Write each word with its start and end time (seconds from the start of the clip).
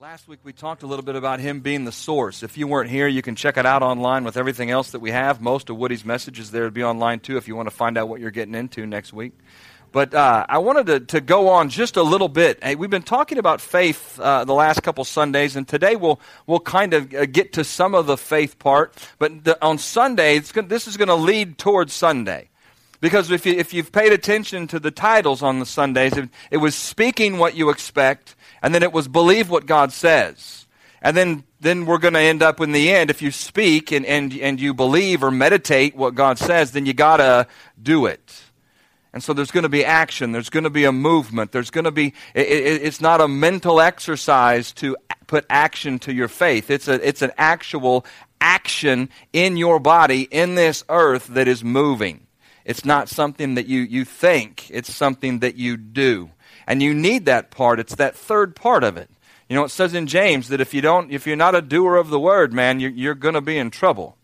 Last 0.00 0.28
week 0.28 0.38
we 0.44 0.54
talked 0.54 0.82
a 0.82 0.86
little 0.86 1.04
bit 1.04 1.14
about 1.14 1.40
him 1.40 1.60
being 1.60 1.84
the 1.84 1.92
source. 1.92 2.42
If 2.42 2.56
you 2.56 2.66
weren't 2.66 2.88
here, 2.88 3.06
you 3.06 3.20
can 3.20 3.36
check 3.36 3.58
it 3.58 3.66
out 3.66 3.82
online 3.82 4.24
with 4.24 4.38
everything 4.38 4.70
else 4.70 4.92
that 4.92 5.00
we 5.00 5.10
have. 5.10 5.42
Most 5.42 5.68
of 5.68 5.76
Woody's 5.76 6.06
messages 6.06 6.50
there 6.50 6.64
to 6.64 6.70
be 6.70 6.82
online 6.82 7.20
too 7.20 7.36
if 7.36 7.46
you 7.46 7.54
want 7.54 7.66
to 7.66 7.70
find 7.70 7.98
out 7.98 8.08
what 8.08 8.18
you're 8.18 8.30
getting 8.30 8.54
into 8.54 8.86
next 8.86 9.12
week. 9.12 9.34
But 9.92 10.14
uh, 10.14 10.46
I 10.48 10.56
wanted 10.56 10.86
to, 10.86 11.00
to 11.00 11.20
go 11.20 11.50
on 11.50 11.68
just 11.68 11.98
a 11.98 12.02
little 12.02 12.30
bit. 12.30 12.64
Hey, 12.64 12.76
we've 12.76 12.88
been 12.88 13.02
talking 13.02 13.36
about 13.36 13.60
faith 13.60 14.18
uh, 14.18 14.46
the 14.46 14.54
last 14.54 14.82
couple 14.82 15.04
Sundays, 15.04 15.54
and 15.54 15.68
today 15.68 15.96
we'll, 15.96 16.18
we'll 16.46 16.60
kind 16.60 16.94
of 16.94 17.12
uh, 17.12 17.26
get 17.26 17.52
to 17.52 17.62
some 17.62 17.94
of 17.94 18.06
the 18.06 18.16
faith 18.16 18.58
part. 18.58 18.94
But 19.18 19.44
the, 19.44 19.62
on 19.62 19.76
Sunday, 19.76 20.40
gonna, 20.40 20.66
this 20.66 20.88
is 20.88 20.96
going 20.96 21.08
to 21.08 21.14
lead 21.14 21.58
towards 21.58 21.92
Sunday. 21.92 22.48
Because 23.02 23.30
if, 23.30 23.44
you, 23.44 23.52
if 23.52 23.74
you've 23.74 23.92
paid 23.92 24.12
attention 24.14 24.66
to 24.68 24.80
the 24.80 24.90
titles 24.90 25.42
on 25.42 25.58
the 25.58 25.66
Sundays, 25.66 26.16
it, 26.16 26.30
it 26.50 26.56
was 26.56 26.74
speaking 26.74 27.36
what 27.36 27.54
you 27.54 27.68
expect 27.68 28.34
and 28.62 28.74
then 28.74 28.82
it 28.82 28.92
was 28.92 29.08
believe 29.08 29.50
what 29.50 29.66
God 29.66 29.92
says. 29.92 30.66
And 31.02 31.16
then, 31.16 31.44
then 31.60 31.86
we're 31.86 31.98
going 31.98 32.14
to 32.14 32.20
end 32.20 32.42
up 32.42 32.60
in 32.60 32.72
the 32.72 32.90
end, 32.90 33.08
if 33.08 33.22
you 33.22 33.30
speak 33.30 33.90
and, 33.90 34.04
and, 34.04 34.36
and 34.38 34.60
you 34.60 34.74
believe 34.74 35.24
or 35.24 35.30
meditate 35.30 35.96
what 35.96 36.14
God 36.14 36.38
says, 36.38 36.72
then 36.72 36.84
you 36.84 36.92
got 36.92 37.18
to 37.18 37.46
do 37.82 38.06
it. 38.06 38.42
And 39.12 39.22
so 39.22 39.32
there's 39.32 39.50
going 39.50 39.64
to 39.64 39.70
be 39.70 39.84
action. 39.84 40.32
There's 40.32 40.50
going 40.50 40.64
to 40.64 40.70
be 40.70 40.84
a 40.84 40.92
movement. 40.92 41.52
There's 41.52 41.70
going 41.70 41.84
to 41.84 41.90
be, 41.90 42.14
it, 42.34 42.46
it, 42.46 42.82
it's 42.82 43.00
not 43.00 43.20
a 43.20 43.26
mental 43.26 43.80
exercise 43.80 44.72
to 44.74 44.96
put 45.26 45.46
action 45.48 45.98
to 46.00 46.12
your 46.12 46.28
faith. 46.28 46.70
It's, 46.70 46.86
a, 46.86 47.06
it's 47.06 47.22
an 47.22 47.32
actual 47.38 48.04
action 48.40 49.08
in 49.32 49.56
your 49.56 49.80
body, 49.80 50.22
in 50.30 50.54
this 50.54 50.84
earth 50.88 51.28
that 51.28 51.48
is 51.48 51.64
moving. 51.64 52.26
It's 52.64 52.84
not 52.84 53.08
something 53.08 53.54
that 53.54 53.66
you, 53.66 53.80
you 53.80 54.04
think, 54.04 54.70
it's 54.70 54.94
something 54.94 55.40
that 55.40 55.56
you 55.56 55.76
do. 55.76 56.30
And 56.70 56.80
you 56.80 56.94
need 56.94 57.26
that 57.26 57.50
part. 57.50 57.80
It's 57.80 57.96
that 57.96 58.14
third 58.14 58.54
part 58.54 58.84
of 58.84 58.96
it. 58.96 59.10
You 59.48 59.56
know, 59.56 59.64
it 59.64 59.70
says 59.70 59.92
in 59.92 60.06
James 60.06 60.50
that 60.50 60.60
if 60.60 60.72
you 60.72 60.80
don't, 60.80 61.10
if 61.10 61.26
you're 61.26 61.34
not 61.34 61.56
a 61.56 61.60
doer 61.60 61.96
of 61.96 62.10
the 62.10 62.20
word, 62.20 62.52
man, 62.52 62.78
you're, 62.78 62.92
you're 62.92 63.16
going 63.16 63.34
to 63.34 63.40
be 63.40 63.58
in 63.58 63.72
trouble 63.72 64.16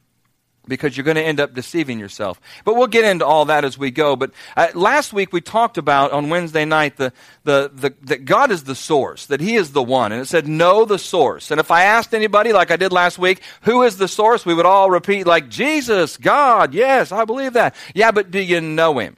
because 0.68 0.96
you're 0.96 1.02
going 1.02 1.16
to 1.16 1.24
end 1.24 1.40
up 1.40 1.54
deceiving 1.54 1.98
yourself. 1.98 2.40
But 2.64 2.76
we'll 2.76 2.86
get 2.86 3.04
into 3.04 3.26
all 3.26 3.46
that 3.46 3.64
as 3.64 3.76
we 3.76 3.90
go. 3.90 4.14
But 4.14 4.30
uh, 4.56 4.68
last 4.74 5.12
week 5.12 5.32
we 5.32 5.40
talked 5.40 5.76
about 5.76 6.12
on 6.12 6.28
Wednesday 6.28 6.64
night 6.64 6.98
the, 6.98 7.12
the, 7.42 7.68
the, 7.74 7.94
that 8.02 8.24
God 8.24 8.52
is 8.52 8.62
the 8.62 8.76
source, 8.76 9.26
that 9.26 9.40
He 9.40 9.56
is 9.56 9.72
the 9.72 9.82
one. 9.82 10.12
And 10.12 10.22
it 10.22 10.26
said, 10.26 10.46
know 10.46 10.84
the 10.84 11.00
source. 11.00 11.50
And 11.50 11.58
if 11.58 11.72
I 11.72 11.82
asked 11.82 12.14
anybody, 12.14 12.52
like 12.52 12.70
I 12.70 12.76
did 12.76 12.92
last 12.92 13.18
week, 13.18 13.42
who 13.62 13.82
is 13.82 13.96
the 13.96 14.06
source, 14.06 14.46
we 14.46 14.54
would 14.54 14.66
all 14.66 14.88
repeat, 14.88 15.26
like, 15.26 15.48
Jesus, 15.48 16.16
God, 16.16 16.74
yes, 16.74 17.10
I 17.10 17.24
believe 17.24 17.54
that. 17.54 17.74
Yeah, 17.92 18.12
but 18.12 18.30
do 18.30 18.38
you 18.38 18.60
know 18.60 19.00
Him? 19.00 19.16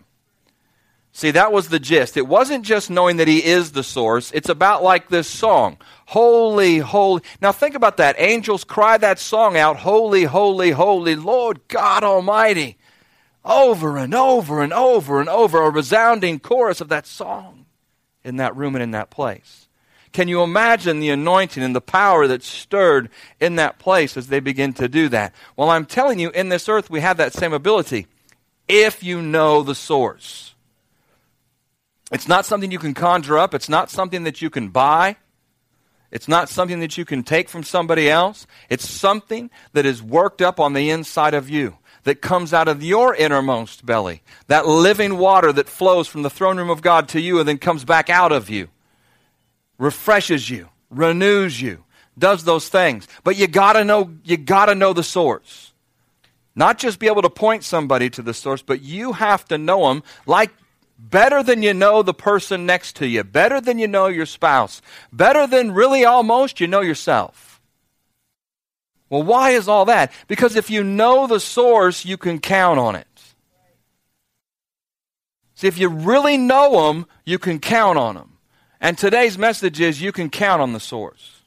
See, 1.19 1.33
that 1.33 1.51
was 1.51 1.69
the 1.69 1.81
gist. 1.81 2.17
It 2.17 2.29
wasn't 2.29 2.65
just 2.65 2.91
knowing 2.91 3.17
that 3.17 3.27
He 3.27 3.45
is 3.45 3.73
the 3.73 3.83
source. 3.83 4.31
It's 4.31 4.49
about 4.49 4.85
like 4.85 5.09
this 5.09 5.27
song 5.27 5.79
Holy, 6.07 6.79
holy. 6.79 7.23
Now 7.43 7.51
think 7.51 7.75
about 7.75 7.97
that. 7.97 8.15
Angels 8.21 8.63
cry 8.63 8.99
that 8.99 9.19
song 9.19 9.57
out 9.57 9.79
Holy, 9.79 10.23
holy, 10.23 10.71
holy, 10.71 11.17
Lord 11.17 11.59
God 11.67 12.05
Almighty. 12.05 12.79
Over 13.45 13.99
and 13.99 14.15
over 14.15 14.63
and 14.63 14.73
over 14.73 15.19
and 15.19 15.29
over, 15.29 15.61
a 15.61 15.71
resounding 15.71 16.39
chorus 16.39 16.81
of 16.81 16.89
that 16.91 17.05
song 17.05 17.67
in 18.23 18.37
that 18.37 18.55
room 18.55 18.77
and 18.77 18.83
in 18.85 18.93
that 18.93 19.11
place. 19.11 19.67
Can 20.13 20.29
you 20.29 20.45
imagine 20.45 21.01
the 21.01 21.11
anointing 21.11 21.65
and 21.65 21.75
the 21.75 21.81
power 21.81 22.29
that's 22.29 22.47
stirred 22.47 23.11
in 23.41 23.57
that 23.57 23.81
place 23.81 24.17
as 24.17 24.29
they 24.29 24.39
begin 24.39 24.73
to 24.75 24.87
do 24.87 25.09
that? 25.09 25.35
Well, 25.57 25.71
I'm 25.71 25.85
telling 25.85 26.21
you, 26.21 26.31
in 26.31 26.49
this 26.49 26.69
earth, 26.69 26.89
we 26.89 27.01
have 27.01 27.17
that 27.17 27.33
same 27.33 27.53
ability 27.53 28.07
if 28.69 29.03
you 29.03 29.21
know 29.21 29.65
the 29.65 29.75
source. 29.75 30.55
It's 32.11 32.29
not 32.29 32.47
something 32.47 32.71
you 32.71 32.79
can 32.79 32.95
conjure 32.95 33.39
up. 33.39 33.55
It's 33.55 33.69
not 33.69 33.91
something 33.91 34.25
that 34.25 34.41
you 34.41 34.51
can 34.51 34.69
buy. 34.69 35.17
It's 36.11 36.29
not 36.29 36.49
something 36.49 36.81
that 36.81 36.97
you 36.97 37.05
can 37.05 37.23
take 37.23 37.49
from 37.49 37.63
somebody 37.63 38.09
else. 38.09 38.47
It's 38.71 38.89
something 38.89 39.51
that 39.75 39.85
is 39.85 40.03
worked 40.03 40.41
up 40.41 40.59
on 40.59 40.73
the 40.73 40.89
inside 40.89 41.35
of 41.35 41.51
you, 41.51 41.77
that 42.05 42.23
comes 42.23 42.55
out 42.55 42.69
of 42.69 42.83
your 42.83 43.15
innermost 43.15 43.85
belly. 43.85 44.23
That 44.47 44.67
living 44.67 45.19
water 45.19 45.53
that 45.53 45.69
flows 45.69 46.09
from 46.09 46.23
the 46.23 46.31
throne 46.31 46.57
room 46.57 46.71
of 46.71 46.81
God 46.81 47.09
to 47.11 47.21
you 47.21 47.39
and 47.39 47.47
then 47.47 47.59
comes 47.59 47.85
back 47.85 48.09
out 48.09 48.33
of 48.33 48.49
you, 48.49 48.69
refreshes 49.77 50.49
you, 50.49 50.71
renews 50.89 51.61
you, 51.61 51.85
does 52.19 52.45
those 52.45 52.71
things. 52.71 53.07
But 53.23 53.37
you 53.37 53.47
gotta 53.47 53.85
know, 53.85 54.15
you 54.25 54.39
gotta 54.39 54.75
know 54.75 54.95
the 54.95 55.03
source. 55.03 55.73
Not 56.57 56.79
just 56.79 56.99
be 56.99 57.07
able 57.07 57.23
to 57.23 57.31
point 57.31 57.65
somebody 57.65 58.09
to 58.11 58.23
the 58.23 58.35
source, 58.35 58.63
but 58.63 58.81
you 58.81 59.13
have 59.13 59.45
to 59.49 59.59
know 59.59 59.89
them 59.89 60.03
like 60.27 60.51
better 60.99 61.43
than 61.43 61.63
you 61.63 61.73
know 61.73 62.03
the 62.03 62.15
person 62.15 62.67
next 62.67 62.97
to 62.97 63.07
you, 63.07 63.23
better 63.23 63.61
than 63.61 63.79
you 63.79 63.87
know 63.87 64.09
your 64.09 64.27
spouse, 64.27 64.83
better 65.13 65.47
than 65.47 65.73
really 65.73 66.05
almost 66.05 66.61
you 66.61 66.67
know 66.67 66.81
yourself. 66.81 67.61
Well, 69.09 69.23
why 69.23 69.51
is 69.51 69.69
all 69.69 69.87
that? 69.87 70.13
Because 70.27 70.57
if 70.57 70.69
you 70.69 70.85
know 70.85 71.27
the 71.27 71.41
source, 71.41 72.05
you 72.05 72.17
can 72.17 72.41
count 72.41 72.79
on 72.79 72.95
it. 72.97 73.07
See, 75.55 75.67
if 75.67 75.79
you 75.79 75.89
really 75.89 76.37
know 76.37 76.87
them, 76.87 77.07
you 77.25 77.39
can 77.39 77.59
count 77.59 77.99
on 77.99 78.15
them. 78.15 78.39
And 78.81 78.97
today's 78.97 79.39
message 79.39 79.81
is 79.81 80.01
you 80.01 80.13
can 80.13 80.31
count 80.31 80.63
on 80.63 80.73
the 80.73 80.81
source. 80.81 81.38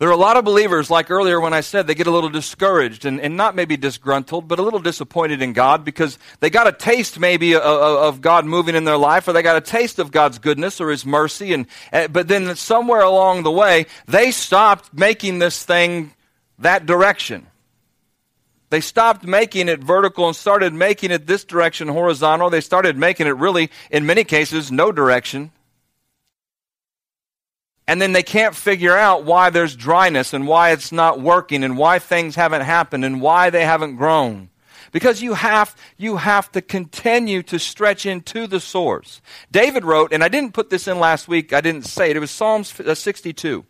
There 0.00 0.08
are 0.08 0.12
a 0.12 0.16
lot 0.16 0.36
of 0.36 0.44
believers, 0.44 0.90
like 0.90 1.08
earlier 1.08 1.40
when 1.40 1.54
I 1.54 1.60
said, 1.60 1.86
they 1.86 1.94
get 1.94 2.08
a 2.08 2.10
little 2.10 2.28
discouraged 2.28 3.04
and, 3.04 3.20
and 3.20 3.36
not 3.36 3.54
maybe 3.54 3.76
disgruntled, 3.76 4.48
but 4.48 4.58
a 4.58 4.62
little 4.62 4.80
disappointed 4.80 5.40
in 5.40 5.52
God 5.52 5.84
because 5.84 6.18
they 6.40 6.50
got 6.50 6.66
a 6.66 6.72
taste 6.72 7.20
maybe 7.20 7.54
of, 7.54 7.62
of 7.62 8.20
God 8.20 8.44
moving 8.44 8.74
in 8.74 8.84
their 8.84 8.96
life 8.96 9.28
or 9.28 9.32
they 9.32 9.42
got 9.42 9.56
a 9.56 9.60
taste 9.60 10.00
of 10.00 10.10
God's 10.10 10.40
goodness 10.40 10.80
or 10.80 10.90
His 10.90 11.06
mercy. 11.06 11.52
And, 11.52 11.66
eh, 11.92 12.08
but 12.08 12.26
then 12.26 12.56
somewhere 12.56 13.02
along 13.02 13.44
the 13.44 13.52
way, 13.52 13.86
they 14.06 14.32
stopped 14.32 14.92
making 14.92 15.38
this 15.38 15.62
thing 15.62 16.12
that 16.58 16.86
direction. 16.86 17.46
They 18.70 18.80
stopped 18.80 19.24
making 19.24 19.68
it 19.68 19.78
vertical 19.78 20.26
and 20.26 20.34
started 20.34 20.72
making 20.72 21.12
it 21.12 21.28
this 21.28 21.44
direction 21.44 21.86
horizontal. 21.86 22.50
They 22.50 22.60
started 22.60 22.96
making 22.96 23.28
it 23.28 23.36
really, 23.36 23.70
in 23.92 24.06
many 24.06 24.24
cases, 24.24 24.72
no 24.72 24.90
direction 24.90 25.52
and 27.86 28.00
then 28.00 28.12
they 28.12 28.22
can't 28.22 28.56
figure 28.56 28.96
out 28.96 29.24
why 29.24 29.50
there's 29.50 29.76
dryness 29.76 30.32
and 30.32 30.46
why 30.46 30.70
it's 30.70 30.90
not 30.90 31.20
working 31.20 31.62
and 31.62 31.76
why 31.76 31.98
things 31.98 32.34
haven't 32.34 32.62
happened 32.62 33.04
and 33.04 33.20
why 33.20 33.50
they 33.50 33.64
haven't 33.64 33.96
grown. 33.96 34.48
Because 34.90 35.20
you 35.20 35.34
have, 35.34 35.74
you 35.96 36.16
have 36.16 36.50
to 36.52 36.62
continue 36.62 37.42
to 37.44 37.58
stretch 37.58 38.06
into 38.06 38.46
the 38.46 38.60
source. 38.60 39.20
David 39.50 39.84
wrote, 39.84 40.12
and 40.12 40.22
I 40.22 40.28
didn't 40.28 40.54
put 40.54 40.70
this 40.70 40.86
in 40.86 40.98
last 41.00 41.26
week, 41.28 41.52
I 41.52 41.60
didn't 41.60 41.84
say 41.84 42.10
it, 42.10 42.16
it 42.16 42.20
was 42.20 42.30
Psalms 42.30 42.78
uh, 42.80 42.94
62. 42.94 43.64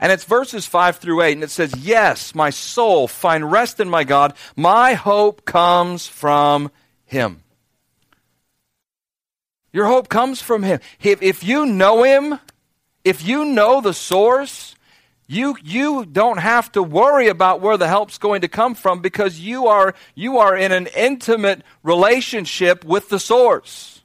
And 0.00 0.12
it's 0.12 0.24
verses 0.24 0.64
5 0.64 0.96
through 0.96 1.22
8, 1.22 1.32
and 1.32 1.44
it 1.44 1.50
says, 1.50 1.74
Yes, 1.76 2.34
my 2.34 2.50
soul, 2.50 3.08
find 3.08 3.50
rest 3.50 3.80
in 3.80 3.88
my 3.88 4.04
God. 4.04 4.34
My 4.56 4.94
hope 4.94 5.44
comes 5.44 6.06
from 6.06 6.70
Him. 7.04 7.42
Your 9.72 9.86
hope 9.86 10.08
comes 10.08 10.40
from 10.40 10.62
Him. 10.62 10.80
If, 11.02 11.20
if 11.20 11.42
you 11.42 11.66
know 11.66 12.04
Him, 12.04 12.38
if 13.04 13.26
you 13.26 13.44
know 13.44 13.80
the 13.80 13.94
source, 13.94 14.74
you, 15.26 15.56
you 15.62 16.06
don't 16.06 16.38
have 16.38 16.72
to 16.72 16.82
worry 16.82 17.28
about 17.28 17.60
where 17.60 17.76
the 17.76 17.86
help's 17.86 18.18
going 18.18 18.40
to 18.40 18.48
come 18.48 18.74
from 18.74 19.00
because 19.00 19.38
you 19.38 19.66
are, 19.66 19.94
you 20.14 20.38
are 20.38 20.56
in 20.56 20.72
an 20.72 20.88
intimate 20.96 21.62
relationship 21.82 22.84
with 22.84 23.10
the 23.10 23.20
source. 23.20 23.98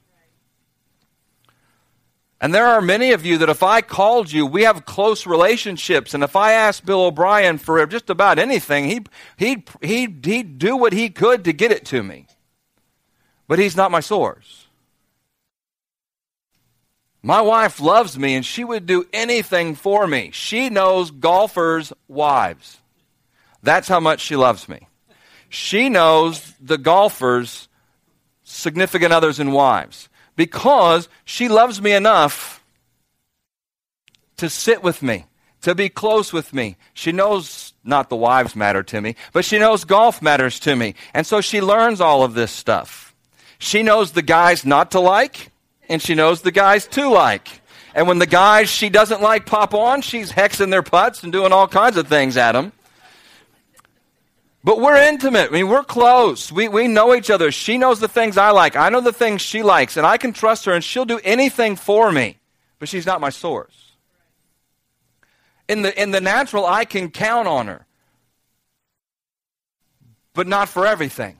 And 2.41 2.53
there 2.53 2.67
are 2.67 2.81
many 2.81 3.13
of 3.13 3.25
you 3.25 3.37
that 3.37 3.47
if 3.47 3.63
I 3.63 3.79
called 3.79 4.29
you, 4.29 4.45
we 4.45 4.63
have 4.63 4.83
close 4.83 5.25
relationships. 5.25 6.13
And 6.13 6.25
if 6.25 6.35
I 6.35 6.51
asked 6.51 6.85
Bill 6.85 7.05
O'Brien 7.05 7.57
for 7.57 7.85
just 7.85 8.09
about 8.09 8.37
anything, 8.37 8.83
he, 8.83 9.01
he'd, 9.37 9.69
he'd, 9.81 10.25
he'd 10.25 10.57
do 10.57 10.75
what 10.75 10.91
he 10.91 11.09
could 11.09 11.45
to 11.45 11.53
get 11.53 11.71
it 11.71 11.85
to 11.85 12.03
me. 12.03 12.27
But 13.47 13.59
he's 13.59 13.77
not 13.77 13.91
my 13.91 14.01
source. 14.01 14.62
My 17.25 17.39
wife 17.39 17.79
loves 17.79 18.19
me 18.19 18.35
and 18.35 18.45
she 18.45 18.65
would 18.65 18.85
do 18.85 19.05
anything 19.13 19.75
for 19.75 20.05
me. 20.05 20.31
She 20.33 20.69
knows 20.69 21.09
golfers' 21.09 21.93
wives. 22.09 22.79
That's 23.63 23.87
how 23.87 24.01
much 24.01 24.19
she 24.19 24.35
loves 24.35 24.67
me. 24.67 24.89
She 25.47 25.87
knows 25.87 26.53
the 26.59 26.77
golfers' 26.77 27.69
significant 28.43 29.13
others 29.13 29.39
and 29.39 29.53
wives 29.53 30.09
because 30.35 31.07
she 31.23 31.47
loves 31.47 31.81
me 31.81 31.93
enough 31.93 32.61
to 34.35 34.49
sit 34.49 34.83
with 34.83 35.01
me, 35.01 35.25
to 35.61 35.73
be 35.73 35.87
close 35.87 36.33
with 36.33 36.53
me. 36.53 36.75
She 36.93 37.13
knows 37.13 37.73
not 37.85 38.09
the 38.09 38.17
wives 38.17 38.53
matter 38.53 38.83
to 38.83 38.99
me, 38.99 39.15
but 39.31 39.45
she 39.45 39.59
knows 39.59 39.85
golf 39.85 40.21
matters 40.21 40.59
to 40.61 40.75
me. 40.75 40.95
And 41.13 41.25
so 41.25 41.39
she 41.39 41.61
learns 41.61 42.01
all 42.01 42.23
of 42.23 42.33
this 42.33 42.51
stuff. 42.51 43.15
She 43.59 43.81
knows 43.81 44.11
the 44.11 44.21
guys 44.21 44.65
not 44.65 44.91
to 44.91 44.99
like 44.99 45.52
and 45.89 46.01
she 46.01 46.15
knows 46.15 46.41
the 46.41 46.51
guys 46.51 46.87
to 46.87 47.09
like. 47.09 47.47
And 47.95 48.07
when 48.07 48.19
the 48.19 48.25
guys 48.27 48.69
she 48.69 48.89
doesn't 48.89 49.21
like 49.21 49.45
pop 49.45 49.73
on, 49.73 50.01
she's 50.01 50.31
hexing 50.31 50.71
their 50.71 50.83
putts 50.83 51.23
and 51.23 51.31
doing 51.31 51.51
all 51.51 51.67
kinds 51.67 51.97
of 51.97 52.07
things 52.07 52.37
at 52.37 52.53
them. 52.53 52.71
But 54.63 54.79
we're 54.79 54.95
intimate. 54.95 55.49
I 55.49 55.53
mean, 55.53 55.67
we're 55.67 55.83
close. 55.83 56.51
We, 56.51 56.69
we 56.69 56.87
know 56.87 57.13
each 57.13 57.29
other. 57.29 57.51
She 57.51 57.77
knows 57.77 57.99
the 57.99 58.07
things 58.07 58.37
I 58.37 58.51
like. 58.51 58.75
I 58.75 58.89
know 58.89 59.01
the 59.01 59.11
things 59.11 59.41
she 59.41 59.61
likes. 59.61 59.97
And 59.97 60.05
I 60.05 60.17
can 60.17 60.31
trust 60.31 60.65
her, 60.65 60.71
and 60.71 60.83
she'll 60.83 61.05
do 61.05 61.19
anything 61.23 61.75
for 61.75 62.11
me 62.11 62.37
but 62.83 62.89
she's 62.89 63.05
not 63.05 63.21
my 63.21 63.29
source. 63.29 63.93
In 65.69 65.83
the, 65.83 66.01
in 66.01 66.11
the 66.11 66.19
natural, 66.19 66.65
I 66.65 66.83
can 66.83 67.09
count 67.09 67.47
on 67.47 67.67
her, 67.67 67.85
but 70.33 70.47
not 70.47 70.67
for 70.67 70.85
everything. 70.85 71.39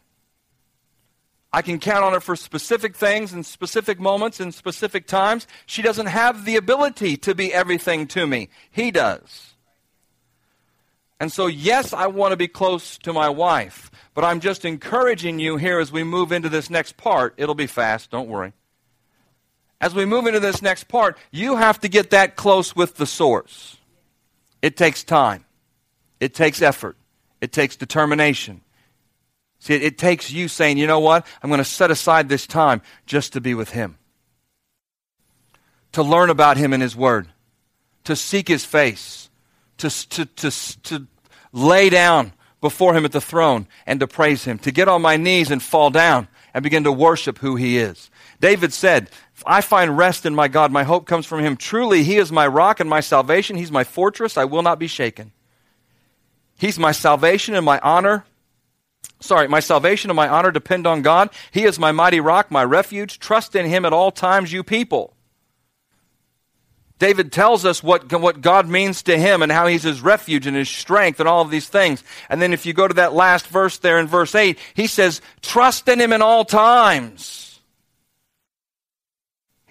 I 1.55 1.61
can 1.61 1.79
count 1.79 2.03
on 2.03 2.13
her 2.13 2.19
for 2.19 2.35
specific 2.35 2.95
things 2.95 3.31
and 3.31 3.45
specific 3.45 3.99
moments 3.99 4.39
and 4.39 4.51
specific 4.51 5.05
times. 5.05 5.45
She 5.67 5.83
doesn't 5.83 6.07
have 6.07 6.45
the 6.45 6.55
ability 6.55 7.15
to 7.17 7.35
be 7.35 7.53
everything 7.53 8.07
to 8.07 8.25
me. 8.25 8.49
He 8.71 8.89
does. 8.89 9.53
And 11.19 11.31
so, 11.31 11.45
yes, 11.45 11.93
I 11.93 12.07
want 12.07 12.31
to 12.31 12.37
be 12.37 12.47
close 12.47 12.97
to 12.97 13.13
my 13.13 13.29
wife, 13.29 13.91
but 14.15 14.25
I'm 14.25 14.39
just 14.39 14.65
encouraging 14.65 15.37
you 15.37 15.57
here 15.57 15.79
as 15.79 15.91
we 15.91 16.03
move 16.03 16.31
into 16.31 16.49
this 16.49 16.71
next 16.71 16.97
part. 16.97 17.35
It'll 17.37 17.53
be 17.53 17.67
fast, 17.67 18.09
don't 18.09 18.27
worry. 18.27 18.53
As 19.79 19.93
we 19.93 20.05
move 20.05 20.25
into 20.25 20.39
this 20.39 20.61
next 20.61 20.87
part, 20.87 21.17
you 21.29 21.55
have 21.55 21.79
to 21.81 21.87
get 21.87 22.09
that 22.09 22.35
close 22.35 22.75
with 22.75 22.95
the 22.95 23.05
source. 23.05 23.77
It 24.63 24.75
takes 24.75 25.03
time, 25.03 25.45
it 26.19 26.33
takes 26.33 26.63
effort, 26.63 26.97
it 27.41 27.51
takes 27.51 27.75
determination, 27.75 28.61
See, 29.63 29.75
it, 29.75 29.81
it 29.81 29.97
takes 29.97 30.29
you 30.29 30.49
saying, 30.49 30.77
you 30.77 30.87
know 30.87 30.99
what? 30.99 31.25
I'm 31.41 31.49
going 31.49 31.59
to 31.59 31.63
set 31.63 31.89
aside 31.89 32.27
this 32.27 32.45
time 32.45 32.81
just 33.05 33.31
to 33.31 33.39
be 33.39 33.53
with 33.53 33.69
Him, 33.69 33.97
to 35.93 36.03
learn 36.03 36.29
about 36.29 36.57
Him 36.57 36.73
and 36.73 36.83
His 36.83 36.97
Word, 36.97 37.29
to 38.03 38.17
seek 38.17 38.49
His 38.49 38.65
face, 38.65 39.29
to, 39.77 39.89
to, 40.09 40.25
to, 40.25 40.81
to 40.83 41.07
lay 41.53 41.89
down 41.89 42.33
before 42.59 42.93
Him 42.93 43.05
at 43.05 43.13
the 43.13 43.21
throne 43.21 43.69
and 43.85 44.01
to 44.01 44.07
praise 44.07 44.43
Him, 44.43 44.59
to 44.59 44.71
get 44.71 44.89
on 44.89 45.01
my 45.01 45.15
knees 45.15 45.49
and 45.49 45.63
fall 45.63 45.89
down 45.89 46.27
and 46.53 46.61
begin 46.61 46.83
to 46.83 46.91
worship 46.91 47.37
who 47.37 47.55
He 47.55 47.77
is. 47.77 48.11
David 48.41 48.73
said, 48.73 49.09
I 49.45 49.61
find 49.61 49.97
rest 49.97 50.25
in 50.25 50.35
my 50.35 50.49
God. 50.49 50.73
My 50.73 50.83
hope 50.83 51.07
comes 51.07 51.25
from 51.25 51.39
Him. 51.39 51.55
Truly, 51.55 52.03
He 52.03 52.17
is 52.17 52.33
my 52.33 52.47
rock 52.47 52.81
and 52.81 52.89
my 52.89 52.99
salvation. 52.99 53.55
He's 53.55 53.71
my 53.71 53.85
fortress. 53.85 54.37
I 54.37 54.43
will 54.43 54.61
not 54.61 54.77
be 54.77 54.87
shaken. 54.87 55.31
He's 56.57 56.77
my 56.77 56.91
salvation 56.91 57.55
and 57.55 57.65
my 57.65 57.79
honor 57.79 58.25
sorry, 59.23 59.47
my 59.47 59.59
salvation 59.59 60.09
and 60.09 60.15
my 60.15 60.27
honor 60.27 60.51
depend 60.51 60.85
on 60.85 61.01
God. 61.01 61.29
He 61.51 61.63
is 61.63 61.79
my 61.79 61.91
mighty 61.91 62.19
rock, 62.19 62.51
my 62.51 62.63
refuge. 62.63 63.19
Trust 63.19 63.55
in 63.55 63.65
him 63.65 63.85
at 63.85 63.93
all 63.93 64.11
times, 64.11 64.51
you 64.51 64.63
people. 64.63 65.15
David 66.99 67.31
tells 67.33 67.65
us 67.65 67.83
what, 67.83 68.11
what 68.13 68.39
God 68.39 68.69
means 68.69 69.03
to 69.03 69.17
him 69.17 69.41
and 69.41 69.51
how 69.51 69.67
he's 69.67 69.83
his 69.83 70.01
refuge 70.01 70.47
and 70.47 70.55
his 70.55 70.69
strength 70.69 71.19
and 71.19 71.27
all 71.27 71.41
of 71.41 71.49
these 71.49 71.67
things. 71.67 72.01
And 72.29 72.41
then 72.41 72.53
if 72.53 72.65
you 72.65 72.73
go 72.73 72.87
to 72.87 72.93
that 72.93 73.13
last 73.13 73.47
verse 73.47 73.77
there 73.79 73.99
in 73.99 74.07
verse 74.07 74.35
8, 74.35 74.57
he 74.73 74.87
says, 74.87 75.19
Trust 75.41 75.89
in 75.89 75.99
him 75.99 76.13
in 76.13 76.21
all 76.21 76.45
times. 76.45 77.42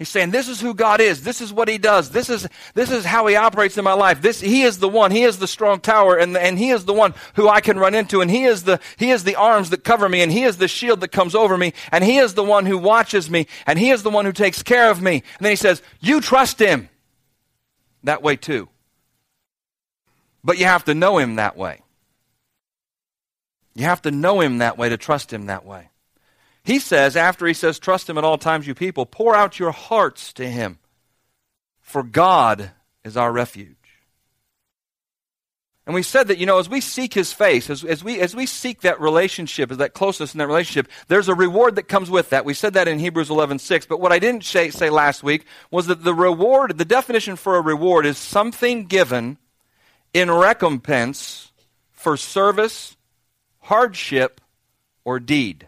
He's 0.03 0.09
saying, 0.09 0.31
This 0.31 0.49
is 0.49 0.59
who 0.59 0.73
God 0.73 0.99
is. 0.99 1.23
This 1.23 1.39
is 1.39 1.53
what 1.53 1.69
He 1.69 1.77
does. 1.77 2.09
This 2.09 2.29
is, 2.29 2.45
this 2.73 2.91
is 2.91 3.05
how 3.05 3.25
He 3.25 3.37
operates 3.37 3.77
in 3.77 3.85
my 3.85 3.93
life. 3.93 4.21
This, 4.21 4.41
he 4.41 4.63
is 4.63 4.79
the 4.79 4.89
one. 4.89 5.11
He 5.11 5.23
is 5.23 5.39
the 5.39 5.47
strong 5.47 5.79
tower, 5.79 6.17
and, 6.17 6.35
and 6.35 6.59
He 6.59 6.71
is 6.71 6.83
the 6.83 6.93
one 6.93 7.13
who 7.35 7.47
I 7.47 7.61
can 7.61 7.79
run 7.79 7.95
into, 7.95 8.19
and 8.19 8.29
He 8.29 8.43
is, 8.43 8.63
the, 8.63 8.81
he 8.97 9.11
is 9.11 9.23
the 9.23 9.37
arms 9.37 9.69
that 9.69 9.85
cover 9.85 10.09
me, 10.09 10.21
and 10.21 10.29
He 10.29 10.43
is 10.43 10.57
the 10.57 10.67
shield 10.67 10.99
that 10.99 11.13
comes 11.13 11.35
over 11.35 11.57
me, 11.57 11.71
and 11.89 12.03
He 12.03 12.17
is 12.17 12.33
the 12.33 12.43
one 12.43 12.65
who 12.65 12.77
watches 12.77 13.29
me, 13.29 13.47
and 13.65 13.79
He 13.79 13.91
is 13.91 14.03
the 14.03 14.09
one 14.09 14.25
who 14.25 14.33
takes 14.33 14.61
care 14.61 14.91
of 14.91 15.01
me. 15.01 15.23
And 15.37 15.45
then 15.45 15.53
He 15.53 15.55
says, 15.55 15.81
You 16.01 16.19
trust 16.19 16.59
Him 16.59 16.89
that 18.03 18.21
way 18.21 18.35
too. 18.35 18.67
But 20.43 20.57
you 20.57 20.65
have 20.65 20.83
to 20.83 20.93
know 20.93 21.17
Him 21.17 21.37
that 21.37 21.55
way. 21.55 21.79
You 23.73 23.85
have 23.85 24.01
to 24.01 24.11
know 24.11 24.41
Him 24.41 24.57
that 24.57 24.77
way 24.77 24.89
to 24.89 24.97
trust 24.97 25.31
Him 25.31 25.45
that 25.45 25.63
way. 25.65 25.91
He 26.63 26.79
says, 26.79 27.17
after 27.17 27.45
he 27.45 27.53
says, 27.53 27.77
Trust 27.77 28.09
him 28.09 28.17
at 28.17 28.23
all 28.23 28.37
times, 28.37 28.67
you 28.67 28.73
people, 28.73 29.05
pour 29.05 29.35
out 29.35 29.59
your 29.59 29.71
hearts 29.71 30.31
to 30.33 30.49
him, 30.49 30.79
for 31.81 32.03
God 32.03 32.71
is 33.03 33.17
our 33.17 33.31
refuge. 33.31 33.75
And 35.85 35.93
we 35.93 36.03
said 36.03 36.29
that, 36.29 36.37
you 36.37 36.45
know, 36.45 36.59
as 36.59 36.69
we 36.69 36.79
seek 36.79 37.13
his 37.13 37.33
face, 37.33 37.69
as, 37.69 37.83
as, 37.83 38.01
we, 38.01 38.21
as 38.21 38.33
we 38.33 38.45
seek 38.45 38.81
that 38.81 39.01
relationship, 39.01 39.69
as 39.69 39.79
that 39.79 39.93
closeness 39.93 40.33
in 40.33 40.37
that 40.37 40.47
relationship, 40.47 40.89
there's 41.09 41.27
a 41.27 41.35
reward 41.35 41.75
that 41.75 41.89
comes 41.89 42.09
with 42.09 42.29
that. 42.29 42.45
We 42.45 42.53
said 42.53 42.75
that 42.75 42.87
in 42.87 42.99
Hebrews 42.99 43.29
11 43.29 43.59
6. 43.59 43.85
But 43.87 43.99
what 43.99 44.13
I 44.13 44.19
didn't 44.19 44.45
say, 44.45 44.69
say 44.69 44.89
last 44.89 45.23
week 45.23 45.45
was 45.71 45.87
that 45.87 46.05
the 46.05 46.13
reward, 46.13 46.77
the 46.77 46.85
definition 46.85 47.35
for 47.35 47.57
a 47.57 47.61
reward 47.61 48.05
is 48.05 48.17
something 48.17 48.85
given 48.85 49.37
in 50.13 50.31
recompense 50.31 51.51
for 51.91 52.15
service, 52.15 52.95
hardship, 53.59 54.39
or 55.03 55.19
deed 55.19 55.67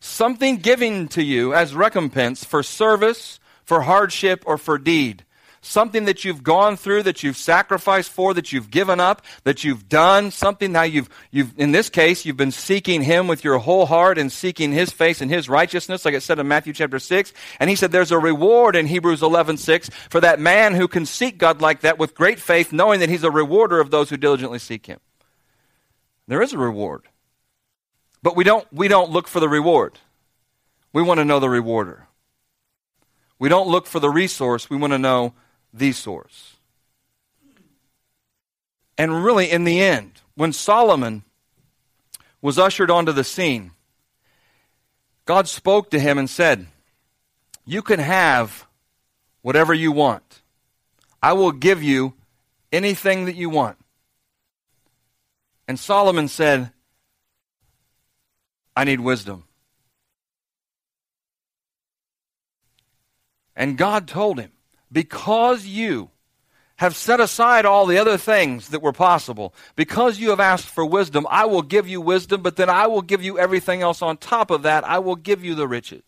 something 0.00 0.56
given 0.56 1.08
to 1.08 1.22
you 1.22 1.54
as 1.54 1.74
recompense 1.74 2.44
for 2.44 2.62
service, 2.62 3.38
for 3.64 3.82
hardship, 3.82 4.42
or 4.46 4.58
for 4.58 4.78
deed. 4.78 5.24
Something 5.62 6.06
that 6.06 6.24
you've 6.24 6.42
gone 6.42 6.78
through, 6.78 7.02
that 7.02 7.22
you've 7.22 7.36
sacrificed 7.36 8.10
for, 8.10 8.32
that 8.32 8.50
you've 8.50 8.70
given 8.70 8.98
up, 8.98 9.20
that 9.44 9.62
you've 9.62 9.90
done, 9.90 10.30
something 10.30 10.72
that 10.72 10.90
you've, 10.90 11.10
you've, 11.30 11.52
in 11.58 11.72
this 11.72 11.90
case, 11.90 12.24
you've 12.24 12.38
been 12.38 12.50
seeking 12.50 13.02
Him 13.02 13.26
with 13.26 13.44
your 13.44 13.58
whole 13.58 13.84
heart 13.84 14.16
and 14.16 14.32
seeking 14.32 14.72
His 14.72 14.90
face 14.90 15.20
and 15.20 15.30
His 15.30 15.50
righteousness, 15.50 16.06
like 16.06 16.14
it 16.14 16.22
said 16.22 16.38
in 16.38 16.48
Matthew 16.48 16.72
chapter 16.72 16.98
6. 16.98 17.34
And 17.58 17.68
He 17.68 17.76
said 17.76 17.92
there's 17.92 18.10
a 18.10 18.18
reward 18.18 18.74
in 18.74 18.86
Hebrews 18.86 19.22
11 19.22 19.58
6 19.58 19.90
for 20.08 20.22
that 20.22 20.40
man 20.40 20.74
who 20.74 20.88
can 20.88 21.04
seek 21.04 21.36
God 21.36 21.60
like 21.60 21.80
that 21.82 21.98
with 21.98 22.14
great 22.14 22.40
faith, 22.40 22.72
knowing 22.72 23.00
that 23.00 23.10
He's 23.10 23.24
a 23.24 23.30
rewarder 23.30 23.80
of 23.80 23.90
those 23.90 24.08
who 24.08 24.16
diligently 24.16 24.58
seek 24.58 24.86
Him. 24.86 24.98
There 26.26 26.40
is 26.40 26.54
a 26.54 26.58
reward. 26.58 27.06
But 28.22 28.36
we 28.36 28.44
don't, 28.44 28.66
we 28.72 28.88
don't 28.88 29.10
look 29.10 29.28
for 29.28 29.40
the 29.40 29.48
reward. 29.48 29.98
We 30.92 31.02
want 31.02 31.18
to 31.18 31.24
know 31.24 31.40
the 31.40 31.48
rewarder. 31.48 32.06
We 33.38 33.48
don't 33.48 33.68
look 33.68 33.86
for 33.86 34.00
the 34.00 34.10
resource, 34.10 34.68
we 34.68 34.76
want 34.76 34.92
to 34.92 34.98
know 34.98 35.32
the 35.72 35.92
source. 35.92 36.56
And 38.98 39.24
really, 39.24 39.50
in 39.50 39.64
the 39.64 39.80
end, 39.80 40.20
when 40.34 40.52
Solomon 40.52 41.22
was 42.42 42.58
ushered 42.58 42.90
onto 42.90 43.12
the 43.12 43.24
scene, 43.24 43.70
God 45.24 45.48
spoke 45.48 45.90
to 45.90 45.98
him 45.98 46.18
and 46.18 46.28
said, 46.28 46.66
You 47.64 47.80
can 47.80 47.98
have 47.98 48.66
whatever 49.40 49.72
you 49.72 49.90
want. 49.90 50.42
I 51.22 51.32
will 51.32 51.52
give 51.52 51.82
you 51.82 52.14
anything 52.72 53.24
that 53.24 53.36
you 53.36 53.48
want. 53.48 53.78
And 55.66 55.78
Solomon 55.78 56.28
said, 56.28 56.72
I 58.76 58.84
need 58.84 59.00
wisdom. 59.00 59.44
And 63.56 63.76
God 63.76 64.08
told 64.08 64.40
him, 64.40 64.52
Because 64.90 65.66
you 65.66 66.10
have 66.76 66.96
set 66.96 67.20
aside 67.20 67.66
all 67.66 67.84
the 67.84 67.98
other 67.98 68.16
things 68.16 68.68
that 68.70 68.80
were 68.80 68.92
possible, 68.92 69.54
because 69.76 70.18
you 70.18 70.30
have 70.30 70.40
asked 70.40 70.66
for 70.66 70.84
wisdom, 70.84 71.26
I 71.28 71.44
will 71.44 71.60
give 71.62 71.86
you 71.86 72.00
wisdom, 72.00 72.42
but 72.42 72.56
then 72.56 72.70
I 72.70 72.86
will 72.86 73.02
give 73.02 73.22
you 73.22 73.38
everything 73.38 73.82
else 73.82 74.00
on 74.00 74.16
top 74.16 74.50
of 74.50 74.62
that. 74.62 74.82
I 74.84 74.98
will 74.98 75.16
give 75.16 75.44
you 75.44 75.54
the 75.54 75.68
riches. 75.68 76.02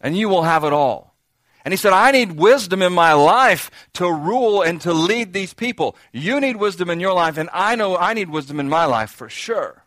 And 0.00 0.16
you 0.16 0.28
will 0.28 0.42
have 0.42 0.64
it 0.64 0.74
all. 0.74 1.12
And 1.64 1.72
he 1.72 1.78
said, 1.78 1.92
I 1.92 2.10
need 2.10 2.32
wisdom 2.32 2.82
in 2.82 2.92
my 2.92 3.12
life 3.12 3.70
to 3.94 4.12
rule 4.12 4.62
and 4.62 4.80
to 4.82 4.92
lead 4.92 5.32
these 5.32 5.54
people. 5.54 5.96
You 6.12 6.40
need 6.40 6.56
wisdom 6.56 6.90
in 6.90 6.98
your 7.00 7.14
life, 7.14 7.38
and 7.38 7.48
I 7.52 7.76
know 7.76 7.96
I 7.96 8.14
need 8.14 8.28
wisdom 8.28 8.58
in 8.58 8.68
my 8.68 8.84
life 8.84 9.10
for 9.10 9.28
sure. 9.28 9.81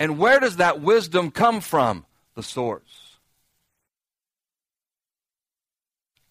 And 0.00 0.18
where 0.18 0.40
does 0.40 0.56
that 0.56 0.80
wisdom 0.80 1.30
come 1.30 1.60
from? 1.60 2.06
The 2.34 2.42
source. 2.42 3.18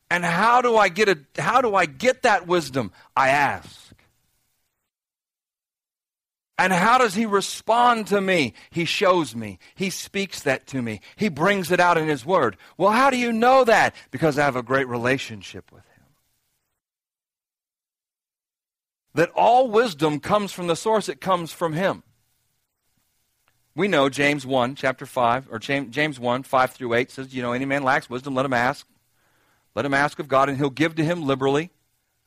And 0.10 0.26
how 0.26 0.64
do 0.64 0.76
I 0.76 0.90
get 0.90 1.08
a, 1.08 1.20
how 1.40 1.62
do 1.62 1.76
I 1.76 1.86
get 1.86 2.24
that 2.24 2.48
wisdom? 2.48 2.92
I 3.16 3.30
ask. 3.30 3.94
And 6.58 6.74
how 6.74 6.98
does 6.98 7.14
he 7.14 7.28
respond 7.28 8.08
to 8.08 8.20
me? 8.20 8.54
He 8.72 8.86
shows 8.86 9.36
me. 9.36 9.60
He 9.76 9.92
speaks 9.92 10.42
that 10.42 10.66
to 10.68 10.82
me. 10.82 11.00
He 11.16 11.30
brings 11.30 11.72
it 11.72 11.80
out 11.80 11.98
in 11.98 12.08
his 12.08 12.26
word. 12.26 12.58
Well, 12.76 12.92
how 12.92 13.12
do 13.12 13.18
you 13.18 13.32
know 13.32 13.64
that? 13.64 13.94
Because 14.10 14.40
I 14.40 14.46
have 14.46 14.56
a 14.56 14.64
great 14.64 14.88
relationship 14.88 15.72
with 15.72 15.84
him. 15.86 16.04
That 19.14 19.30
all 19.36 19.70
wisdom 19.70 20.20
comes 20.20 20.52
from 20.52 20.68
the 20.68 20.76
source, 20.76 21.08
it 21.08 21.22
comes 21.22 21.54
from 21.54 21.74
him. 21.74 22.04
We 23.80 23.88
know 23.88 24.10
James 24.10 24.46
1, 24.46 24.76
chapter 24.76 25.06
5, 25.06 25.48
or 25.50 25.58
James 25.58 26.20
1, 26.20 26.44
5 26.44 26.72
through 26.72 26.94
8 26.96 27.12
says, 27.12 27.34
You 27.34 27.42
know, 27.42 27.54
any 27.54 27.64
man 27.64 27.82
lacks 27.82 28.10
wisdom, 28.10 28.36
let 28.36 28.46
him 28.46 28.52
ask. 28.52 28.86
Let 29.74 29.86
him 29.86 29.94
ask 29.94 30.20
of 30.20 30.28
God, 30.28 30.50
and 30.50 30.58
he'll 30.58 30.70
give 30.70 30.96
to 30.96 31.04
him 31.06 31.24
liberally, 31.24 31.70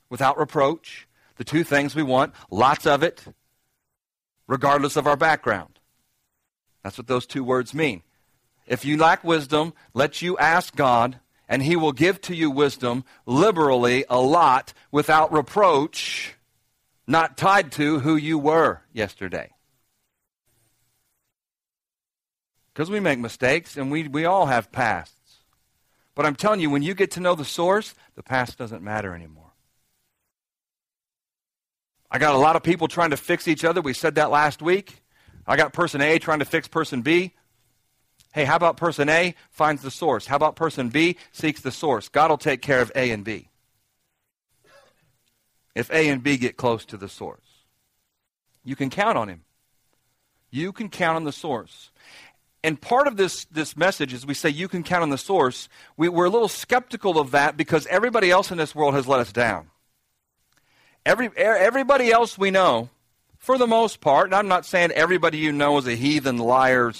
without 0.09 0.39
reproach. 0.39 1.07
The 1.35 1.43
two 1.43 1.63
things 1.63 1.93
we 1.93 2.01
want, 2.01 2.33
lots 2.49 2.87
of 2.87 3.03
it, 3.03 3.23
regardless 4.47 4.95
of 4.95 5.05
our 5.05 5.15
background. 5.15 5.77
That's 6.81 6.97
what 6.97 7.05
those 7.05 7.27
two 7.27 7.43
words 7.43 7.71
mean. 7.71 8.01
If 8.65 8.83
you 8.83 8.97
lack 8.97 9.23
wisdom, 9.23 9.75
let 9.93 10.23
you 10.23 10.35
ask 10.39 10.75
God, 10.75 11.19
and 11.47 11.61
he 11.61 11.75
will 11.75 11.91
give 11.91 12.19
to 12.21 12.35
you 12.35 12.49
wisdom 12.49 13.05
liberally, 13.27 14.05
a 14.09 14.19
lot, 14.19 14.73
without 14.91 15.31
reproach, 15.31 16.33
not 17.05 17.37
tied 17.37 17.71
to 17.73 17.99
who 17.99 18.15
you 18.15 18.39
were 18.39 18.81
yesterday. 18.91 19.52
Because 22.73 22.89
we 22.89 22.99
make 22.99 23.19
mistakes 23.19 23.77
and 23.77 23.91
we, 23.91 24.07
we 24.07 24.25
all 24.25 24.47
have 24.47 24.71
pasts. 24.71 25.15
But 26.15 26.25
I'm 26.25 26.35
telling 26.35 26.59
you, 26.59 26.69
when 26.69 26.83
you 26.83 26.93
get 26.93 27.11
to 27.11 27.19
know 27.19 27.35
the 27.35 27.45
source, 27.45 27.93
the 28.15 28.23
past 28.23 28.57
doesn't 28.57 28.83
matter 28.83 29.13
anymore. 29.13 29.51
I 32.09 32.19
got 32.19 32.35
a 32.35 32.37
lot 32.37 32.55
of 32.55 32.61
people 32.61 32.87
trying 32.87 33.09
to 33.09 33.17
fix 33.17 33.47
each 33.47 33.63
other. 33.63 33.81
We 33.81 33.93
said 33.93 34.15
that 34.15 34.29
last 34.29 34.61
week. 34.61 35.01
I 35.47 35.57
got 35.57 35.73
person 35.73 36.01
A 36.01 36.19
trying 36.19 36.39
to 36.39 36.45
fix 36.45 36.67
person 36.67 37.01
B. 37.01 37.33
Hey, 38.33 38.45
how 38.45 38.55
about 38.55 38.77
person 38.77 39.09
A 39.09 39.35
finds 39.49 39.81
the 39.81 39.91
source? 39.91 40.25
How 40.27 40.35
about 40.35 40.55
person 40.55 40.89
B 40.89 41.17
seeks 41.31 41.61
the 41.61 41.71
source? 41.71 42.09
God 42.09 42.29
will 42.29 42.37
take 42.37 42.61
care 42.61 42.81
of 42.81 42.91
A 42.95 43.11
and 43.11 43.23
B. 43.23 43.49
If 45.75 45.91
A 45.91 46.09
and 46.09 46.21
B 46.21 46.37
get 46.37 46.55
close 46.55 46.85
to 46.85 46.97
the 46.97 47.09
source, 47.09 47.65
you 48.63 48.75
can 48.75 48.89
count 48.89 49.17
on 49.17 49.27
Him. 49.27 49.41
You 50.51 50.71
can 50.71 50.89
count 50.89 51.15
on 51.15 51.23
the 51.23 51.31
source. 51.31 51.91
And 52.63 52.79
part 52.79 53.07
of 53.07 53.17
this, 53.17 53.45
this 53.45 53.75
message 53.75 54.13
is 54.13 54.25
we 54.25 54.33
say 54.33 54.49
you 54.49 54.69
can 54.69 54.83
count 54.83 55.03
on 55.03 55.09
the 55.09 55.17
source. 55.17 55.67
We, 55.97 56.07
we're 56.07 56.25
a 56.25 56.29
little 56.29 56.47
skeptical 56.47 57.19
of 57.19 57.31
that 57.31 57.57
because 57.57 57.85
everybody 57.87 58.31
else 58.31 58.51
in 58.51 58.57
this 58.57 58.73
world 58.73 58.93
has 58.93 59.05
let 59.05 59.19
us 59.19 59.33
down. 59.33 59.69
Every, 61.05 61.29
everybody 61.35 62.09
else 62.11 62.37
we 62.37 62.51
know, 62.51 62.89
for 63.37 63.57
the 63.57 63.67
most 63.67 63.99
part, 63.99 64.27
and 64.27 64.35
I'm 64.35 64.47
not 64.47 64.65
saying 64.65 64.91
everybody 64.91 65.37
you 65.37 65.51
know 65.51 65.77
is 65.77 65.85
a 65.85 65.95
heathen, 65.95 66.37
liar, 66.37 66.93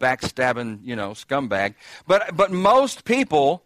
backstabbing, 0.00 0.80
you 0.84 0.94
know, 0.94 1.10
scumbag, 1.10 1.74
but, 2.06 2.36
but 2.36 2.52
most 2.52 3.04
people 3.04 3.64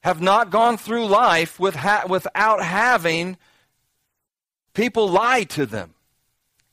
have 0.00 0.20
not 0.20 0.50
gone 0.50 0.76
through 0.76 1.06
life 1.06 1.60
with 1.60 1.76
ha- 1.76 2.04
without 2.08 2.60
having 2.64 3.36
people 4.74 5.08
lie 5.08 5.44
to 5.44 5.64
them 5.64 5.94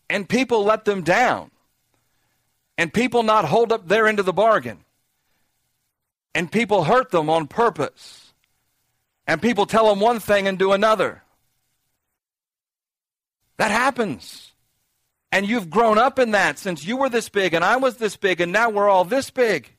and 0.10 0.28
people 0.28 0.64
let 0.64 0.86
them 0.86 1.04
down 1.04 1.52
and 2.80 2.94
people 2.94 3.24
not 3.24 3.44
hold 3.44 3.74
up 3.74 3.90
their 3.90 4.08
end 4.08 4.20
of 4.20 4.26
the 4.26 4.32
bargain 4.32 4.86
and 6.34 6.50
people 6.50 6.86
hurt 6.86 7.12
them 7.12 7.30
on 7.30 7.46
purpose 7.46 8.32
and 9.28 9.42
people 9.42 9.66
tell 9.66 9.90
them 9.90 10.00
one 10.00 10.22
thing 10.22 10.48
and 10.48 10.58
do 10.58 10.72
another 10.72 11.22
that 13.58 13.72
happens. 13.72 14.54
And 15.30 15.46
you've 15.46 15.70
grown 15.70 15.98
up 15.98 16.18
in 16.18 16.32
that 16.32 16.58
since 16.58 16.86
you 16.86 16.96
were 16.96 17.10
this 17.10 17.28
big 17.28 17.54
and 17.54 17.66
I 17.66 17.76
was 17.76 17.98
this 17.98 18.16
big 18.16 18.40
and 18.40 18.54
now 18.54 18.70
we're 18.70 18.88
all 18.88 19.04
this 19.04 19.30
big. 19.30 19.76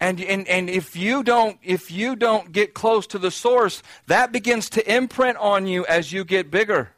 And, 0.00 0.20
and, 0.20 0.48
and 0.48 0.68
if 0.68 0.96
you 0.96 1.22
don't 1.22 1.56
if 1.62 1.92
you 1.92 2.16
don't 2.16 2.50
get 2.50 2.74
close 2.74 3.06
to 3.08 3.18
the 3.20 3.30
source, 3.30 3.80
that 4.08 4.32
begins 4.32 4.68
to 4.70 4.92
imprint 4.92 5.36
on 5.36 5.68
you 5.68 5.86
as 5.86 6.12
you 6.12 6.24
get 6.24 6.50
bigger. 6.50 6.90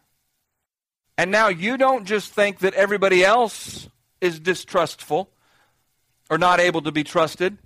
And 1.18 1.30
now 1.30 1.48
you 1.48 1.76
don't 1.76 2.04
just 2.04 2.32
think 2.32 2.60
that 2.60 2.74
everybody 2.74 3.24
else 3.24 3.88
is 4.20 4.40
distrustful 4.40 5.30
or 6.30 6.38
not 6.38 6.60
able 6.60 6.82
to 6.82 6.92
be 6.92 7.04
trusted. 7.04 7.58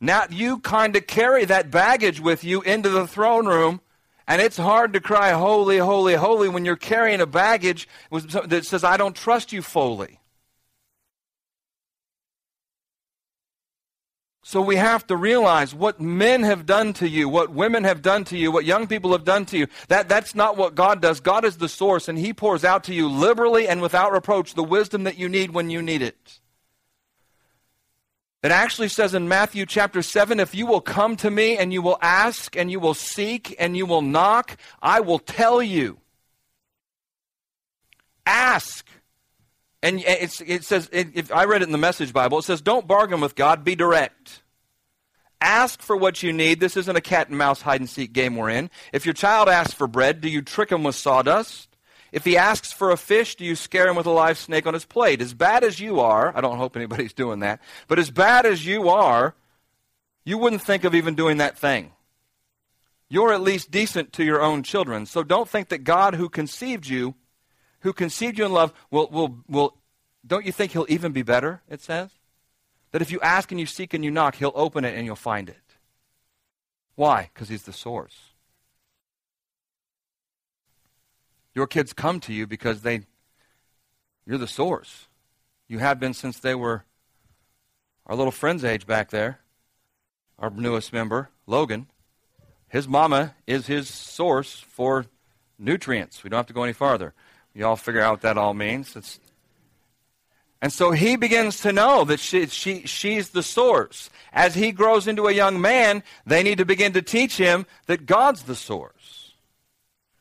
Now 0.00 0.24
you 0.30 0.58
kind 0.60 0.96
of 0.96 1.06
carry 1.06 1.44
that 1.44 1.70
baggage 1.70 2.20
with 2.20 2.44
you 2.44 2.62
into 2.62 2.88
the 2.88 3.06
throne 3.06 3.46
room 3.46 3.80
and 4.28 4.42
it's 4.42 4.56
hard 4.56 4.92
to 4.94 5.00
cry, 5.00 5.30
holy, 5.32 5.78
holy, 5.78 6.14
holy, 6.14 6.48
when 6.48 6.64
you're 6.64 6.74
carrying 6.74 7.20
a 7.20 7.26
baggage 7.26 7.88
that 8.10 8.64
says, 8.64 8.82
I 8.82 8.96
don't 8.96 9.14
trust 9.14 9.52
you 9.52 9.62
fully. 9.62 10.18
So 14.48 14.60
we 14.60 14.76
have 14.76 15.04
to 15.08 15.16
realize 15.16 15.74
what 15.74 16.00
men 16.00 16.44
have 16.44 16.66
done 16.66 16.92
to 16.92 17.08
you, 17.08 17.28
what 17.28 17.50
women 17.50 17.82
have 17.82 18.00
done 18.00 18.22
to 18.26 18.38
you, 18.38 18.52
what 18.52 18.64
young 18.64 18.86
people 18.86 19.10
have 19.10 19.24
done 19.24 19.44
to 19.46 19.58
you. 19.58 19.66
That, 19.88 20.08
that's 20.08 20.36
not 20.36 20.56
what 20.56 20.76
God 20.76 21.02
does. 21.02 21.18
God 21.18 21.44
is 21.44 21.56
the 21.56 21.68
source, 21.68 22.06
and 22.06 22.16
He 22.16 22.32
pours 22.32 22.64
out 22.64 22.84
to 22.84 22.94
you 22.94 23.08
liberally 23.08 23.66
and 23.66 23.82
without 23.82 24.12
reproach 24.12 24.54
the 24.54 24.62
wisdom 24.62 25.02
that 25.02 25.18
you 25.18 25.28
need 25.28 25.50
when 25.50 25.68
you 25.68 25.82
need 25.82 26.00
it. 26.00 26.38
It 28.44 28.52
actually 28.52 28.86
says 28.86 29.14
in 29.14 29.26
Matthew 29.26 29.66
chapter 29.66 30.00
7 30.00 30.38
if 30.38 30.54
you 30.54 30.64
will 30.64 30.80
come 30.80 31.16
to 31.16 31.30
me 31.32 31.58
and 31.58 31.72
you 31.72 31.82
will 31.82 31.98
ask 32.00 32.56
and 32.56 32.70
you 32.70 32.78
will 32.78 32.94
seek 32.94 33.56
and 33.58 33.76
you 33.76 33.84
will 33.84 34.00
knock, 34.00 34.58
I 34.80 35.00
will 35.00 35.18
tell 35.18 35.60
you. 35.60 35.98
Ask. 38.24 38.86
And 39.86 40.02
it 40.04 40.64
says, 40.64 40.88
if 40.90 41.32
I 41.32 41.44
read 41.44 41.62
it 41.62 41.66
in 41.66 41.70
the 41.70 41.78
Message 41.78 42.12
Bible, 42.12 42.38
it 42.38 42.42
says, 42.42 42.60
don't 42.60 42.88
bargain 42.88 43.20
with 43.20 43.36
God, 43.36 43.62
be 43.62 43.76
direct. 43.76 44.42
Ask 45.40 45.80
for 45.80 45.96
what 45.96 46.24
you 46.24 46.32
need. 46.32 46.58
This 46.58 46.76
isn't 46.76 46.96
a 46.96 47.00
cat 47.00 47.28
and 47.28 47.38
mouse 47.38 47.62
hide 47.62 47.80
and 47.80 47.88
seek 47.88 48.12
game 48.12 48.34
we're 48.34 48.50
in. 48.50 48.68
If 48.92 49.06
your 49.06 49.12
child 49.12 49.48
asks 49.48 49.74
for 49.74 49.86
bread, 49.86 50.20
do 50.20 50.28
you 50.28 50.42
trick 50.42 50.72
him 50.72 50.82
with 50.82 50.96
sawdust? 50.96 51.68
If 52.10 52.24
he 52.24 52.36
asks 52.36 52.72
for 52.72 52.90
a 52.90 52.96
fish, 52.96 53.36
do 53.36 53.44
you 53.44 53.54
scare 53.54 53.86
him 53.86 53.94
with 53.94 54.06
a 54.06 54.10
live 54.10 54.38
snake 54.38 54.66
on 54.66 54.74
his 54.74 54.84
plate? 54.84 55.22
As 55.22 55.34
bad 55.34 55.62
as 55.62 55.78
you 55.78 56.00
are, 56.00 56.36
I 56.36 56.40
don't 56.40 56.58
hope 56.58 56.74
anybody's 56.74 57.12
doing 57.14 57.38
that, 57.40 57.60
but 57.86 58.00
as 58.00 58.10
bad 58.10 58.44
as 58.44 58.66
you 58.66 58.88
are, 58.88 59.36
you 60.24 60.36
wouldn't 60.36 60.62
think 60.62 60.82
of 60.82 60.96
even 60.96 61.14
doing 61.14 61.36
that 61.36 61.56
thing. 61.56 61.92
You're 63.08 63.32
at 63.32 63.40
least 63.40 63.70
decent 63.70 64.12
to 64.14 64.24
your 64.24 64.42
own 64.42 64.64
children. 64.64 65.06
So 65.06 65.22
don't 65.22 65.48
think 65.48 65.68
that 65.68 65.84
God 65.84 66.16
who 66.16 66.28
conceived 66.28 66.88
you, 66.88 67.14
who 67.86 67.92
conceived 67.92 68.36
you 68.36 68.44
in 68.44 68.50
love, 68.50 68.72
will, 68.90 69.08
will, 69.10 69.38
will 69.46 69.76
don't 70.26 70.44
you 70.44 70.50
think 70.50 70.72
he'll 70.72 70.86
even 70.88 71.12
be 71.12 71.22
better, 71.22 71.62
it 71.70 71.80
says? 71.80 72.10
That 72.90 73.00
if 73.00 73.12
you 73.12 73.20
ask 73.20 73.52
and 73.52 73.60
you 73.60 73.66
seek 73.66 73.94
and 73.94 74.04
you 74.04 74.10
knock, 74.10 74.34
he'll 74.34 74.50
open 74.56 74.84
it 74.84 74.96
and 74.96 75.06
you'll 75.06 75.14
find 75.14 75.48
it. 75.48 75.76
Why? 76.96 77.30
Because 77.32 77.48
he's 77.48 77.62
the 77.62 77.72
source. 77.72 78.32
Your 81.54 81.68
kids 81.68 81.92
come 81.92 82.18
to 82.20 82.32
you 82.32 82.44
because 82.44 82.82
they 82.82 83.02
you're 84.26 84.36
the 84.36 84.48
source. 84.48 85.06
You 85.68 85.78
have 85.78 86.00
been 86.00 86.12
since 86.12 86.40
they 86.40 86.56
were 86.56 86.82
our 88.04 88.16
little 88.16 88.32
friend's 88.32 88.64
age 88.64 88.84
back 88.84 89.10
there. 89.10 89.38
Our 90.40 90.50
newest 90.50 90.92
member, 90.92 91.30
Logan. 91.46 91.86
His 92.68 92.88
mama 92.88 93.36
is 93.46 93.68
his 93.68 93.88
source 93.88 94.58
for 94.58 95.06
nutrients. 95.56 96.24
We 96.24 96.30
don't 96.30 96.38
have 96.38 96.46
to 96.46 96.52
go 96.52 96.64
any 96.64 96.72
farther. 96.72 97.14
You 97.56 97.66
all 97.66 97.76
figure 97.76 98.02
out 98.02 98.10
what 98.12 98.20
that 98.20 98.36
all 98.36 98.52
means. 98.52 98.94
It's, 98.96 99.18
and 100.60 100.70
so 100.70 100.90
he 100.90 101.16
begins 101.16 101.60
to 101.60 101.72
know 101.72 102.04
that 102.04 102.20
she, 102.20 102.46
she, 102.48 102.86
she's 102.86 103.30
the 103.30 103.42
source. 103.42 104.10
As 104.30 104.54
he 104.54 104.72
grows 104.72 105.08
into 105.08 105.26
a 105.26 105.32
young 105.32 105.58
man, 105.58 106.02
they 106.26 106.42
need 106.42 106.58
to 106.58 106.66
begin 106.66 106.92
to 106.92 107.00
teach 107.00 107.38
him 107.38 107.64
that 107.86 108.04
God's 108.04 108.42
the 108.42 108.54
source. 108.54 109.32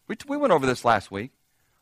We, 0.07 0.15
we 0.25 0.37
went 0.37 0.53
over 0.53 0.65
this 0.65 0.85
last 0.85 1.11
week. 1.11 1.31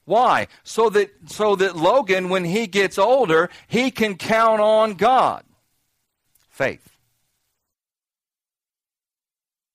Why? 0.06 0.48
So 0.64 0.90
that, 0.90 1.12
so 1.28 1.56
that 1.58 1.76
Logan, 1.76 2.30
when 2.30 2.46
he 2.46 2.66
gets 2.66 2.98
older, 2.98 3.52
he 3.68 3.92
can 3.92 4.18
count 4.18 4.60
on 4.60 4.96
God. 4.96 5.44
Faith. 6.50 6.98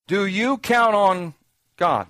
Do 0.08 0.26
you 0.26 0.58
count 0.58 0.96
on 0.96 1.34
God? 1.76 2.08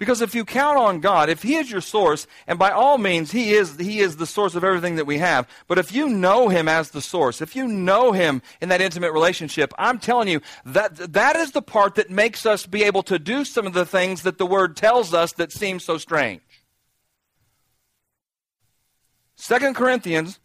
Because 0.00 0.22
if 0.22 0.34
you 0.34 0.46
count 0.46 0.78
on 0.78 1.00
God, 1.00 1.28
if 1.28 1.42
He 1.42 1.56
is 1.56 1.70
your 1.70 1.82
source, 1.82 2.26
and 2.46 2.58
by 2.58 2.70
all 2.70 2.96
means 2.96 3.32
He 3.32 3.52
is, 3.52 3.76
He 3.76 4.00
is 4.00 4.16
the 4.16 4.26
source 4.26 4.54
of 4.54 4.64
everything 4.64 4.96
that 4.96 5.04
we 5.04 5.18
have, 5.18 5.46
but 5.68 5.76
if 5.76 5.92
you 5.92 6.08
know 6.08 6.48
Him 6.48 6.68
as 6.68 6.90
the 6.90 7.02
source, 7.02 7.42
if 7.42 7.54
you 7.54 7.68
know 7.68 8.10
Him 8.12 8.40
in 8.62 8.70
that 8.70 8.80
intimate 8.80 9.12
relationship, 9.12 9.74
I'm 9.78 9.98
telling 9.98 10.28
you 10.28 10.40
that 10.64 11.12
that 11.12 11.36
is 11.36 11.50
the 11.52 11.60
part 11.60 11.96
that 11.96 12.08
makes 12.08 12.46
us 12.46 12.64
be 12.64 12.82
able 12.82 13.02
to 13.04 13.18
do 13.18 13.44
some 13.44 13.66
of 13.66 13.74
the 13.74 13.84
things 13.84 14.22
that 14.22 14.38
the 14.38 14.46
Word 14.46 14.74
tells 14.74 15.12
us 15.12 15.32
that 15.32 15.52
seem 15.52 15.78
so 15.78 15.98
strange. 15.98 16.40
Second 19.36 19.76
Corinthians, 19.76 20.40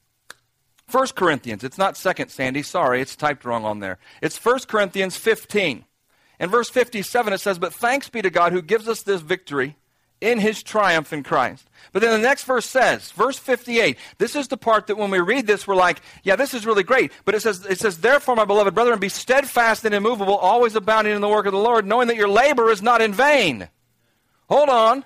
First 0.85 1.15
Corinthians, 1.15 1.63
it's 1.63 1.77
not 1.77 1.95
Second, 1.95 2.27
Sandy, 2.27 2.61
sorry, 2.61 2.99
it's 2.99 3.15
typed 3.15 3.45
wrong 3.45 3.63
on 3.63 3.79
there. 3.79 3.99
It's 4.21 4.37
First 4.37 4.67
Corinthians 4.67 5.15
15. 5.15 5.85
In 6.39 6.49
verse 6.49 6.69
57, 6.69 7.33
it 7.33 7.39
says, 7.39 7.59
But 7.59 7.73
thanks 7.73 8.09
be 8.09 8.21
to 8.21 8.29
God 8.29 8.51
who 8.51 8.61
gives 8.61 8.87
us 8.87 9.03
this 9.03 9.21
victory 9.21 9.75
in 10.21 10.39
his 10.39 10.63
triumph 10.63 11.13
in 11.13 11.23
Christ. 11.23 11.69
But 11.91 12.01
then 12.01 12.11
the 12.11 12.27
next 12.27 12.45
verse 12.45 12.65
says, 12.65 13.11
verse 13.11 13.37
58, 13.37 13.97
this 14.17 14.35
is 14.35 14.47
the 14.47 14.57
part 14.57 14.87
that 14.87 14.97
when 14.97 15.11
we 15.11 15.19
read 15.19 15.47
this, 15.47 15.67
we're 15.67 15.75
like, 15.75 16.01
yeah, 16.23 16.35
this 16.35 16.53
is 16.53 16.65
really 16.65 16.83
great. 16.83 17.11
But 17.25 17.35
it 17.35 17.41
says, 17.41 17.65
it 17.65 17.79
says, 17.79 17.99
Therefore, 17.99 18.35
my 18.35 18.45
beloved 18.45 18.73
brethren, 18.73 18.99
be 18.99 19.09
steadfast 19.09 19.85
and 19.85 19.93
immovable, 19.93 20.35
always 20.35 20.75
abounding 20.75 21.15
in 21.15 21.21
the 21.21 21.29
work 21.29 21.45
of 21.45 21.51
the 21.51 21.59
Lord, 21.59 21.85
knowing 21.85 22.07
that 22.07 22.17
your 22.17 22.27
labor 22.27 22.69
is 22.69 22.81
not 22.81 23.01
in 23.01 23.13
vain. 23.13 23.67
Hold 24.49 24.69
on. 24.69 25.05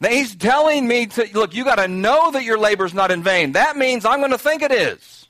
Now 0.00 0.08
he's 0.08 0.34
telling 0.34 0.86
me 0.86 1.06
to, 1.06 1.28
look, 1.34 1.54
you 1.54 1.64
got 1.64 1.76
to 1.76 1.88
know 1.88 2.30
that 2.30 2.44
your 2.44 2.58
labor 2.58 2.84
is 2.84 2.94
not 2.94 3.10
in 3.10 3.22
vain. 3.22 3.52
That 3.52 3.76
means 3.76 4.04
I'm 4.04 4.18
going 4.18 4.32
to 4.32 4.38
think 4.38 4.62
it 4.62 4.72
is. 4.72 5.23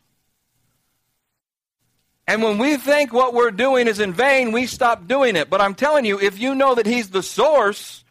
And 2.27 2.43
when 2.43 2.59
we 2.59 2.77
think 2.77 3.13
what 3.13 3.35
we're 3.35 3.51
doing 3.51 3.87
is 3.87 4.01
in 4.01 4.13
vain, 4.13 4.53
we 4.53 4.67
stop 4.67 5.07
doing 5.07 5.37
it. 5.37 5.51
But 5.51 5.61
I'm 5.61 5.75
telling 5.75 6.05
you, 6.05 6.19
if 6.19 6.39
you 6.39 6.55
know 6.55 6.75
that 6.75 6.87
He's 6.87 7.11
the 7.11 7.23
source 7.23 8.03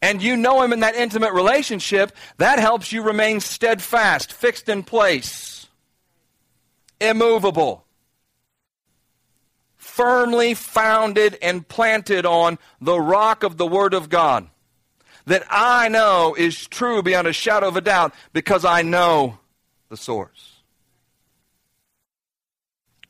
and 0.00 0.22
you 0.22 0.36
know 0.36 0.62
Him 0.62 0.72
in 0.72 0.80
that 0.80 0.94
intimate 0.94 1.32
relationship, 1.32 2.12
that 2.38 2.58
helps 2.60 2.92
you 2.92 3.02
remain 3.02 3.40
steadfast, 3.40 4.32
fixed 4.32 4.68
in 4.68 4.84
place, 4.84 5.66
immovable, 7.00 7.84
firmly 9.76 10.54
founded 10.54 11.36
and 11.42 11.66
planted 11.66 12.24
on 12.24 12.58
the 12.80 12.98
rock 12.98 13.42
of 13.42 13.56
the 13.56 13.66
Word 13.66 13.92
of 13.92 14.08
God. 14.08 14.48
That 15.26 15.44
I 15.50 15.88
know 15.88 16.34
is 16.36 16.66
true 16.68 17.02
beyond 17.02 17.26
a 17.26 17.32
shadow 17.32 17.68
of 17.68 17.76
a 17.76 17.80
doubt 17.80 18.14
because 18.32 18.64
I 18.64 18.82
know 18.82 19.38
the 19.88 19.96
source. 19.96 20.51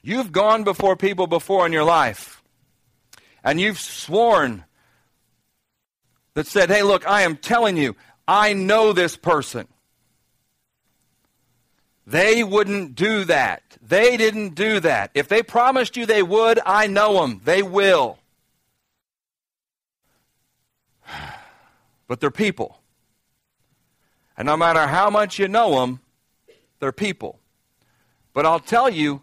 You've 0.02 0.32
gone 0.32 0.64
before 0.64 0.96
people 0.96 1.26
before 1.26 1.64
in 1.64 1.72
your 1.72 1.84
life, 1.84 2.42
and 3.44 3.60
you've 3.60 3.78
sworn 3.78 4.64
that 6.34 6.46
said, 6.46 6.70
Hey, 6.70 6.82
look, 6.82 7.06
I 7.06 7.22
am 7.22 7.36
telling 7.36 7.76
you, 7.76 7.94
I 8.26 8.52
know 8.52 8.92
this 8.92 9.16
person. 9.16 9.68
They 12.06 12.42
wouldn't 12.42 12.94
do 12.96 13.24
that. 13.24 13.62
They 13.80 14.16
didn't 14.16 14.54
do 14.54 14.80
that. 14.80 15.12
If 15.14 15.28
they 15.28 15.42
promised 15.42 15.96
you 15.96 16.04
they 16.04 16.22
would, 16.22 16.58
I 16.66 16.88
know 16.88 17.20
them. 17.20 17.40
They 17.44 17.62
will. 17.62 18.18
But 22.08 22.20
they're 22.20 22.30
people. 22.30 22.78
And 24.36 24.44
no 24.44 24.54
matter 24.54 24.86
how 24.86 25.08
much 25.08 25.38
you 25.38 25.48
know 25.48 25.80
them, 25.80 26.00
they're 26.78 26.92
people. 26.92 27.38
But 28.34 28.44
I'll 28.44 28.60
tell 28.60 28.90
you, 28.90 29.22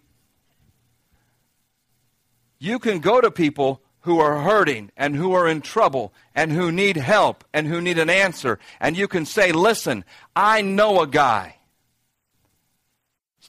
you 2.59 2.77
can 2.79 2.99
go 2.99 3.21
to 3.21 3.31
people 3.31 3.81
who 4.01 4.19
are 4.19 4.41
hurting 4.41 4.91
and 4.95 5.15
who 5.15 5.33
are 5.33 5.47
in 5.47 5.61
trouble 5.61 6.13
and 6.35 6.51
who 6.51 6.71
need 6.71 6.97
help 6.97 7.43
and 7.53 7.67
who 7.67 7.81
need 7.81 7.97
an 7.97 8.09
answer. 8.09 8.59
And 8.79 8.95
you 8.97 9.07
can 9.07 9.25
say, 9.25 9.51
Listen, 9.51 10.03
I 10.35 10.61
know 10.61 11.01
a 11.01 11.07
guy. 11.07 11.58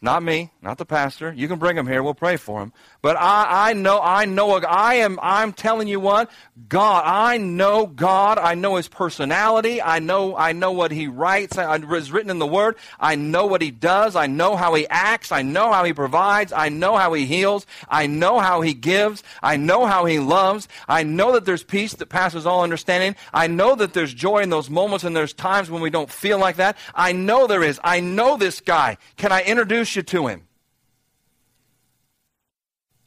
It's 0.00 0.07
not 0.07 0.23
me, 0.23 0.50
not 0.62 0.78
the 0.78 0.87
pastor. 0.87 1.30
You 1.30 1.47
can 1.47 1.59
bring 1.59 1.76
him 1.76 1.87
here. 1.87 2.02
We'll 2.02 2.14
pray 2.14 2.38
for 2.38 2.62
him. 2.62 2.73
But 3.02 3.19
I, 3.19 3.69
I 3.69 3.73
know, 3.75 4.00
I 4.00 4.25
know, 4.25 4.52
I 4.57 4.95
am, 4.95 5.19
I'm 5.21 5.52
telling 5.52 5.88
you 5.88 6.00
what, 6.00 6.30
God, 6.69 7.04
I 7.07 7.38
know 7.38 7.87
God. 7.87 8.38
I 8.38 8.54
know 8.54 8.76
His 8.76 8.88
personality. 8.88 9.80
I 9.80 9.99
know, 9.99 10.37
I 10.37 10.52
know 10.52 10.73
what 10.73 10.90
He 10.90 11.07
writes. 11.07 11.57
I, 11.57 11.76
is 11.76 12.12
written 12.12 12.30
in 12.30 12.38
the 12.38 12.47
Word. 12.47 12.76
I 12.99 13.14
know 13.14 13.47
what 13.47 13.62
He 13.62 13.71
does. 13.71 14.16
I 14.16 14.26
know 14.26 14.57
how 14.57 14.75
He 14.75 14.87
acts. 14.88 15.33
I 15.33 15.42
know 15.42 15.73
how 15.73 15.85
He 15.85 15.92
provides. 15.92 16.52
I 16.52 16.69
know 16.69 16.97
how 16.97 17.12
He 17.12 17.26
heals. 17.26 17.66
I 17.88 18.07
know 18.07 18.38
how 18.38 18.61
He 18.61 18.75
gives. 18.75 19.23
I 19.42 19.57
know 19.57 19.87
how 19.87 20.04
He 20.04 20.19
loves. 20.19 20.69
I 20.88 21.02
know 21.02 21.33
that 21.33 21.45
there's 21.45 21.62
peace 21.62 21.95
that 21.95 22.09
passes 22.09 22.47
all 22.47 22.62
understanding. 22.62 23.16
I 23.33 23.47
know 23.47 23.75
that 23.75 23.95
there's 23.95 24.12
joy 24.12 24.38
in 24.38 24.50
those 24.50 24.69
moments 24.69 25.04
and 25.04 25.16
there's 25.16 25.33
times 25.33 25.71
when 25.71 25.83
we 25.83 25.90
don't 25.90 26.11
feel 26.11 26.38
like 26.38 26.57
that. 26.57 26.76
I 26.95 27.12
know 27.12 27.47
there 27.47 27.62
is. 27.62 27.80
I 27.83 28.00
know 28.00 28.37
this 28.37 28.61
guy. 28.61 28.99
Can 29.16 29.33
I 29.33 29.42
introduce 29.42 29.89
you 29.97 30.02
to 30.02 30.26
him? 30.26 30.47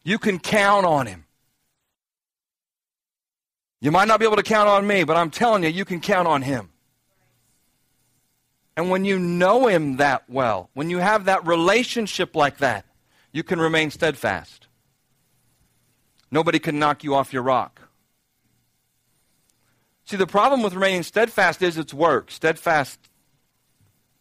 You 0.03 0.17
can 0.19 0.39
count 0.39 0.85
on 0.85 1.07
him. 1.07 1.25
You 3.79 3.91
might 3.91 4.07
not 4.07 4.19
be 4.19 4.25
able 4.25 4.37
to 4.37 4.43
count 4.43 4.69
on 4.69 4.87
me, 4.87 5.03
but 5.03 5.17
I'm 5.17 5.29
telling 5.29 5.63
you, 5.63 5.69
you 5.69 5.85
can 5.85 5.99
count 5.99 6.27
on 6.27 6.41
him. 6.41 6.69
And 8.75 8.89
when 8.89 9.05
you 9.05 9.19
know 9.19 9.67
him 9.67 9.97
that 9.97 10.23
well, 10.29 10.69
when 10.73 10.89
you 10.89 10.97
have 10.99 11.25
that 11.25 11.45
relationship 11.45 12.35
like 12.35 12.57
that, 12.57 12.85
you 13.31 13.43
can 13.43 13.59
remain 13.59 13.91
steadfast. 13.91 14.67
Nobody 16.31 16.59
can 16.59 16.79
knock 16.79 17.03
you 17.03 17.13
off 17.13 17.33
your 17.33 17.43
rock. 17.43 17.81
See, 20.05 20.17
the 20.17 20.27
problem 20.27 20.63
with 20.63 20.73
remaining 20.73 21.03
steadfast 21.03 21.61
is 21.61 21.77
it's 21.77 21.93
work. 21.93 22.31
Steadfast, 22.31 22.99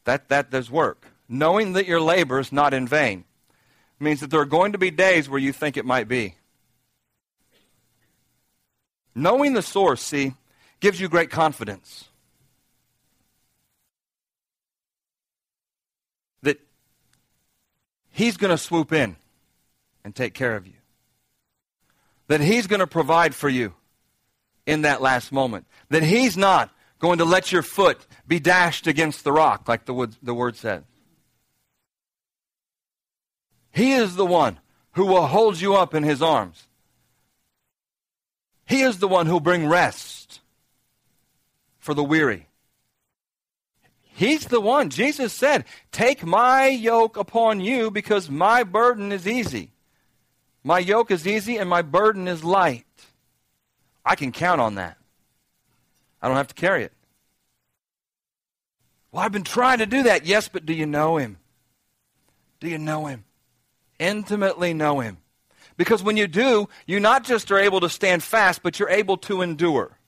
that, 0.05 0.29
that 0.29 0.51
does 0.51 0.71
work. 0.71 1.07
Knowing 1.33 1.73
that 1.73 1.87
your 1.87 1.99
labor 1.99 2.39
is 2.39 2.53
not 2.53 2.75
in 2.75 2.87
vain 2.87 3.25
means 3.99 4.21
that 4.21 4.31
there 4.31 4.41
are 4.41 4.45
going 4.45 4.73
to 4.73 4.79
be 4.79 4.91
days 4.91 5.31
where 5.31 5.41
you 5.41 5.51
think 5.51 5.79
it 5.79 5.85
might 5.87 6.07
be. 6.07 6.35
Knowing 9.15 9.55
the 9.55 9.63
source, 9.63 10.03
see, 10.03 10.35
gives 10.81 11.01
you 11.01 11.09
great 11.09 11.31
confidence. 11.31 12.05
That 16.43 16.61
He's 18.11 18.37
going 18.37 18.51
to 18.51 18.59
swoop 18.59 18.93
in 18.93 19.17
and 20.05 20.15
take 20.15 20.35
care 20.35 20.55
of 20.55 20.67
you. 20.67 20.75
That 22.29 22.43
He's 22.43 22.67
going 22.67 22.81
to 22.81 22.87
provide 22.87 23.35
for 23.35 23.49
you 23.49 23.73
in 24.67 24.83
that 24.83 25.01
last 25.01 25.33
moment. 25.33 25.65
That 25.89 26.03
He's 26.03 26.37
not 26.37 26.71
going 26.99 27.21
to 27.21 27.25
let 27.25 27.53
your 27.53 27.63
foot 27.63 28.07
be 28.29 28.39
dashed 28.39 28.87
against 28.87 29.25
the 29.25 29.33
rock, 29.33 29.67
like 29.67 29.87
the, 29.87 29.95
word, 29.95 30.15
the 30.23 30.35
word 30.35 30.57
says. 30.57 30.83
He 33.73 33.93
is 33.93 34.17
the 34.17 34.27
one 34.27 34.59
who 34.93 35.07
will 35.07 35.27
hold 35.27 35.61
you 35.61 35.75
up 35.75 35.95
in 35.95 36.03
his 36.03 36.23
arms. 36.23 36.67
He 38.67 38.83
is 38.83 38.99
the 38.99 39.09
one 39.09 39.27
who'll 39.27 39.41
bring 39.41 39.67
rest 39.67 40.41
for 41.79 41.95
the 41.95 42.05
weary. 42.05 42.47
He's 44.15 44.47
the 44.47 44.61
one. 44.61 44.91
Jesus 44.91 45.33
said, 45.33 45.65
Take 45.91 46.25
my 46.25 46.69
yoke 46.69 47.17
upon 47.17 47.61
you 47.61 47.91
because 47.91 48.31
my 48.31 48.63
burden 48.63 49.11
is 49.11 49.27
easy. 49.27 49.73
My 50.63 50.79
yoke 50.79 51.11
is 51.11 51.27
easy 51.27 51.57
and 51.57 51.69
my 51.69 51.83
burden 51.83 52.29
is 52.29 52.45
light. 52.45 52.87
I 54.05 54.15
can 54.15 54.33
count 54.33 54.61
on 54.61 54.77
that. 54.77 54.97
I 56.21 56.29
don't 56.29 56.37
have 56.37 56.49
to 56.49 56.55
carry 56.55 56.85
it. 56.85 56.93
Well, 59.11 59.23
I've 59.23 59.33
been 59.33 59.45
trying 59.45 59.79
to 59.79 59.87
do 59.87 60.05
that. 60.05 60.25
Yes, 60.25 60.49
but 60.49 60.65
do 60.67 60.73
you 60.73 60.87
know 60.87 61.17
him? 61.17 61.39
Do 62.61 62.69
you 62.69 62.79
know 62.79 63.07
him? 63.07 63.25
Intimately 64.03 64.75
know 64.75 65.01
Him. 65.01 65.19
Because 65.77 66.03
when 66.03 66.17
you 66.17 66.27
do, 66.27 66.69
you 66.87 67.01
not 67.01 67.25
just 67.25 67.51
are 67.51 67.59
able 67.59 67.81
to 67.81 67.89
stand 67.89 68.23
fast, 68.23 68.63
but 68.63 68.79
you're 68.79 68.91
able 68.91 69.17
to 69.19 69.41
endure. 69.41 69.99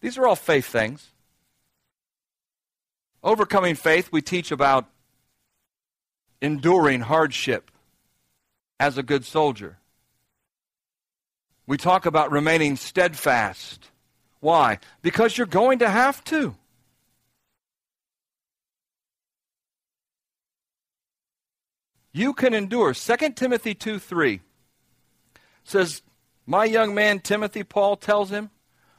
These 0.00 0.18
are 0.18 0.26
all 0.26 0.36
faith 0.36 0.66
things. 0.66 1.08
Overcoming 3.22 3.74
faith, 3.74 4.10
we 4.10 4.22
teach 4.22 4.50
about 4.50 4.86
enduring 6.40 7.00
hardship 7.00 7.70
as 8.78 8.96
a 8.96 9.02
good 9.02 9.24
soldier. 9.24 9.76
We 11.66 11.76
talk 11.76 12.06
about 12.06 12.32
remaining 12.32 12.76
steadfast. 12.76 13.90
Why? 14.40 14.78
Because 15.02 15.36
you're 15.36 15.46
going 15.46 15.80
to 15.80 15.88
have 15.88 16.24
to. 16.24 16.56
You 22.12 22.32
can 22.32 22.54
endure. 22.54 22.94
2 22.94 23.16
Timothy 23.30 23.74
2 23.74 23.98
3 23.98 24.40
says, 25.64 26.02
My 26.46 26.64
young 26.64 26.94
man 26.94 27.20
Timothy, 27.20 27.62
Paul 27.62 27.96
tells 27.96 28.30
him, 28.30 28.50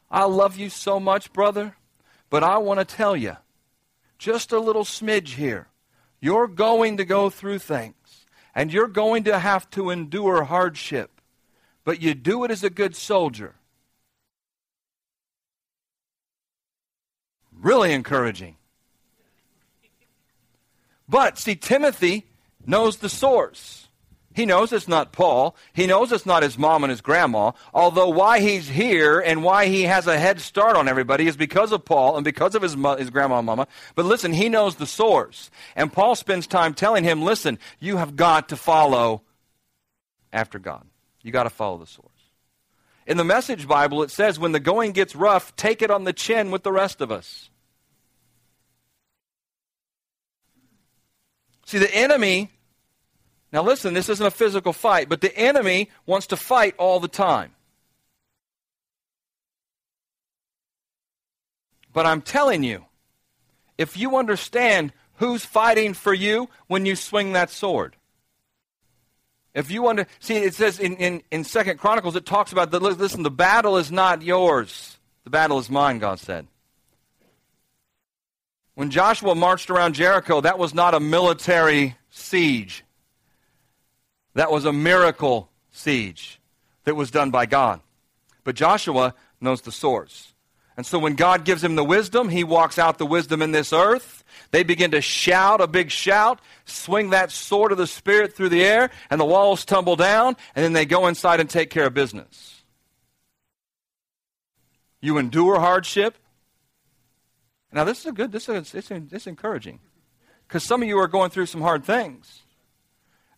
I 0.09 0.25
love 0.25 0.57
you 0.57 0.69
so 0.69 0.99
much, 0.99 1.31
brother, 1.33 1.75
but 2.29 2.43
I 2.43 2.57
want 2.57 2.79
to 2.79 2.85
tell 2.85 3.15
you 3.15 3.37
just 4.17 4.51
a 4.51 4.59
little 4.59 4.83
smidge 4.83 5.29
here. 5.29 5.67
You're 6.19 6.47
going 6.47 6.97
to 6.97 7.05
go 7.05 7.29
through 7.29 7.59
things, 7.59 8.25
and 8.53 8.71
you're 8.71 8.87
going 8.87 9.23
to 9.23 9.39
have 9.39 9.69
to 9.71 9.89
endure 9.89 10.43
hardship, 10.43 11.21
but 11.83 12.01
you 12.01 12.13
do 12.13 12.43
it 12.43 12.51
as 12.51 12.63
a 12.63 12.69
good 12.69 12.95
soldier. 12.95 13.55
Really 17.51 17.93
encouraging. 17.93 18.57
But 21.07 21.37
see, 21.37 21.55
Timothy 21.55 22.30
knows 22.65 22.97
the 22.97 23.09
source. 23.09 23.87
He 24.33 24.45
knows 24.45 24.71
it's 24.71 24.87
not 24.87 25.11
Paul. 25.11 25.57
He 25.73 25.87
knows 25.87 26.11
it's 26.11 26.25
not 26.25 26.43
his 26.43 26.57
mom 26.57 26.83
and 26.83 26.91
his 26.91 27.01
grandma. 27.01 27.51
Although 27.73 28.09
why 28.09 28.39
he's 28.39 28.69
here 28.69 29.19
and 29.19 29.43
why 29.43 29.65
he 29.65 29.83
has 29.83 30.07
a 30.07 30.17
head 30.17 30.39
start 30.39 30.77
on 30.77 30.87
everybody 30.87 31.27
is 31.27 31.35
because 31.35 31.73
of 31.73 31.83
Paul 31.83 32.15
and 32.15 32.23
because 32.23 32.55
of 32.55 32.61
his, 32.61 32.77
mo- 32.77 32.95
his 32.95 33.09
grandma 33.09 33.39
and 33.39 33.45
mama. 33.45 33.67
But 33.93 34.05
listen, 34.05 34.31
he 34.31 34.47
knows 34.47 34.77
the 34.77 34.87
source. 34.87 35.51
And 35.75 35.91
Paul 35.91 36.15
spends 36.15 36.47
time 36.47 36.73
telling 36.73 37.03
him, 37.03 37.23
listen, 37.23 37.59
you 37.79 37.97
have 37.97 38.15
got 38.15 38.49
to 38.49 38.55
follow 38.55 39.23
after 40.31 40.59
God. 40.59 40.85
You 41.21 41.31
got 41.31 41.43
to 41.43 41.49
follow 41.49 41.77
the 41.77 41.85
source. 41.85 42.07
In 43.05 43.17
the 43.17 43.25
Message 43.25 43.67
Bible, 43.67 44.03
it 44.03 44.11
says, 44.11 44.39
when 44.39 44.53
the 44.53 44.59
going 44.59 44.93
gets 44.93 45.15
rough, 45.15 45.55
take 45.57 45.81
it 45.81 45.91
on 45.91 46.05
the 46.05 46.13
chin 46.13 46.51
with 46.51 46.63
the 46.63 46.71
rest 46.71 47.01
of 47.01 47.11
us. 47.11 47.50
See, 51.71 51.77
the 51.77 51.95
enemy, 51.95 52.49
now 53.53 53.63
listen, 53.63 53.93
this 53.93 54.09
isn't 54.09 54.25
a 54.25 54.29
physical 54.29 54.73
fight, 54.73 55.07
but 55.07 55.21
the 55.21 55.33
enemy 55.37 55.89
wants 56.05 56.27
to 56.27 56.35
fight 56.35 56.75
all 56.77 56.99
the 56.99 57.07
time. 57.07 57.55
But 61.93 62.05
I'm 62.05 62.21
telling 62.21 62.63
you, 62.63 62.83
if 63.77 63.95
you 63.95 64.17
understand 64.17 64.91
who's 65.13 65.45
fighting 65.45 65.93
for 65.93 66.13
you 66.13 66.49
when 66.67 66.85
you 66.85 66.97
swing 66.97 67.31
that 67.31 67.49
sword, 67.49 67.95
if 69.53 69.71
you 69.71 69.81
to 69.95 70.07
see, 70.19 70.35
it 70.35 70.55
says 70.55 70.77
in, 70.77 70.97
in, 70.97 71.23
in 71.31 71.45
Second 71.45 71.77
Chronicles, 71.77 72.17
it 72.17 72.25
talks 72.25 72.51
about 72.51 72.71
that. 72.71 72.81
Listen, 72.81 73.23
the 73.23 73.31
battle 73.31 73.77
is 73.77 73.93
not 73.93 74.23
yours; 74.23 74.97
the 75.23 75.29
battle 75.29 75.57
is 75.57 75.69
mine. 75.69 75.99
God 75.99 76.19
said. 76.19 76.47
When 78.75 78.89
Joshua 78.89 79.35
marched 79.35 79.69
around 79.69 79.95
Jericho, 79.95 80.41
that 80.41 80.57
was 80.57 80.73
not 80.73 80.93
a 80.93 80.99
military 80.99 81.95
siege. 82.09 82.83
That 84.33 84.51
was 84.51 84.65
a 84.65 84.73
miracle 84.73 85.49
siege 85.71 86.39
that 86.85 86.95
was 86.95 87.11
done 87.11 87.31
by 87.31 87.45
God. 87.45 87.81
But 88.43 88.55
Joshua 88.55 89.13
knows 89.39 89.61
the 89.61 89.71
source. 89.71 90.33
And 90.77 90.85
so 90.85 90.97
when 90.97 91.15
God 91.15 91.43
gives 91.43 91.63
him 91.63 91.75
the 91.75 91.83
wisdom, 91.83 92.29
he 92.29 92.43
walks 92.43 92.79
out 92.79 92.97
the 92.97 93.05
wisdom 93.05 93.41
in 93.41 93.51
this 93.51 93.73
earth. 93.73 94.23
They 94.51 94.63
begin 94.63 94.91
to 94.91 95.01
shout 95.01 95.61
a 95.61 95.67
big 95.67 95.91
shout, 95.91 96.39
swing 96.65 97.09
that 97.09 97.29
sword 97.31 97.71
of 97.71 97.77
the 97.77 97.87
Spirit 97.87 98.33
through 98.33 98.49
the 98.49 98.63
air, 98.63 98.89
and 99.09 99.19
the 99.19 99.25
walls 99.25 99.65
tumble 99.65 99.95
down, 99.95 100.37
and 100.55 100.63
then 100.63 100.73
they 100.73 100.85
go 100.85 101.07
inside 101.07 101.39
and 101.39 101.49
take 101.49 101.69
care 101.69 101.87
of 101.87 101.93
business. 101.93 102.63
You 105.01 105.17
endure 105.17 105.59
hardship. 105.59 106.17
Now, 107.73 107.83
this 107.83 107.99
is 107.99 108.05
a 108.07 108.11
good, 108.11 108.31
this 108.31 108.49
is, 108.49 108.73
it's, 108.73 108.91
it's 108.91 109.27
encouraging. 109.27 109.79
Because 110.47 110.63
some 110.63 110.81
of 110.81 110.87
you 110.87 110.97
are 110.99 111.07
going 111.07 111.29
through 111.29 111.45
some 111.45 111.61
hard 111.61 111.85
things. 111.85 112.41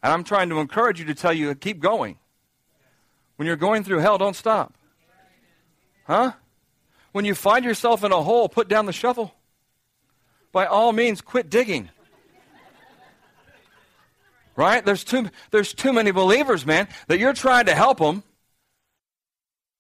And 0.02 0.12
I'm 0.12 0.24
trying 0.24 0.50
to 0.50 0.60
encourage 0.60 1.00
you 1.00 1.06
to 1.06 1.14
tell 1.14 1.34
you, 1.34 1.54
keep 1.56 1.80
going. 1.80 2.18
When 3.36 3.48
you're 3.48 3.56
going 3.56 3.84
through 3.84 4.00
hell, 4.00 4.18
don't 4.18 4.36
stop. 4.36 4.74
Huh? 6.06 6.34
When 7.12 7.26
you 7.26 7.36
find 7.36 7.64
yourself 7.64 8.04
in 8.04 8.12
a 8.12 8.22
hole, 8.22 8.50
put 8.50 8.68
down 8.68 8.86
the 8.86 8.94
shovel. 8.94 9.34
By 10.52 10.66
all 10.66 10.92
means, 10.92 11.22
quit 11.22 11.50
digging. 11.50 11.90
Right? 14.56 14.86
There's 14.86 15.04
too, 15.04 15.30
there's 15.52 15.74
too 15.74 15.94
many 15.94 16.12
believers, 16.12 16.66
man, 16.66 16.88
that 17.08 17.20
you're 17.20 17.34
trying 17.34 17.66
to 17.66 17.76
help 17.76 18.00
them, 18.00 18.24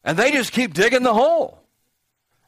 and 0.03 0.17
they 0.17 0.31
just 0.31 0.51
keep 0.51 0.73
digging 0.73 1.03
the 1.03 1.13
hole. 1.13 1.62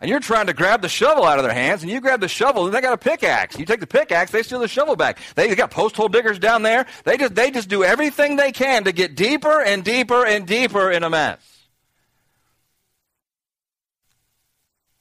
And 0.01 0.09
you're 0.09 0.19
trying 0.19 0.47
to 0.47 0.53
grab 0.53 0.81
the 0.81 0.89
shovel 0.89 1.23
out 1.23 1.39
of 1.39 1.45
their 1.45 1.53
hands, 1.53 1.81
and 1.81 1.89
you 1.89 2.01
grab 2.01 2.19
the 2.19 2.27
shovel, 2.27 2.65
and 2.65 2.73
they 2.73 2.81
got 2.81 2.93
a 2.93 2.97
pickaxe. 2.97 3.57
You 3.57 3.65
take 3.65 3.79
the 3.79 3.87
pickaxe, 3.87 4.31
they 4.31 4.43
steal 4.43 4.59
the 4.59 4.67
shovel 4.67 4.95
back. 4.95 5.19
They 5.35 5.55
got 5.55 5.71
post 5.71 5.95
hole 5.95 6.09
diggers 6.09 6.37
down 6.37 6.63
there. 6.63 6.85
They 7.05 7.17
just, 7.17 7.33
they 7.33 7.49
just 7.49 7.69
do 7.69 7.83
everything 7.83 8.35
they 8.35 8.51
can 8.51 8.83
to 8.83 8.91
get 8.91 9.15
deeper 9.15 9.61
and 9.61 9.83
deeper 9.83 10.25
and 10.25 10.45
deeper 10.45 10.91
in 10.91 11.03
a 11.03 11.09
mess. 11.09 11.39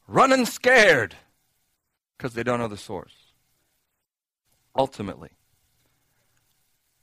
Running 0.06 0.46
scared 0.46 1.16
because 2.16 2.34
they 2.34 2.44
don't 2.44 2.60
know 2.60 2.68
the 2.68 2.76
source. 2.76 3.14
Ultimately. 4.76 5.30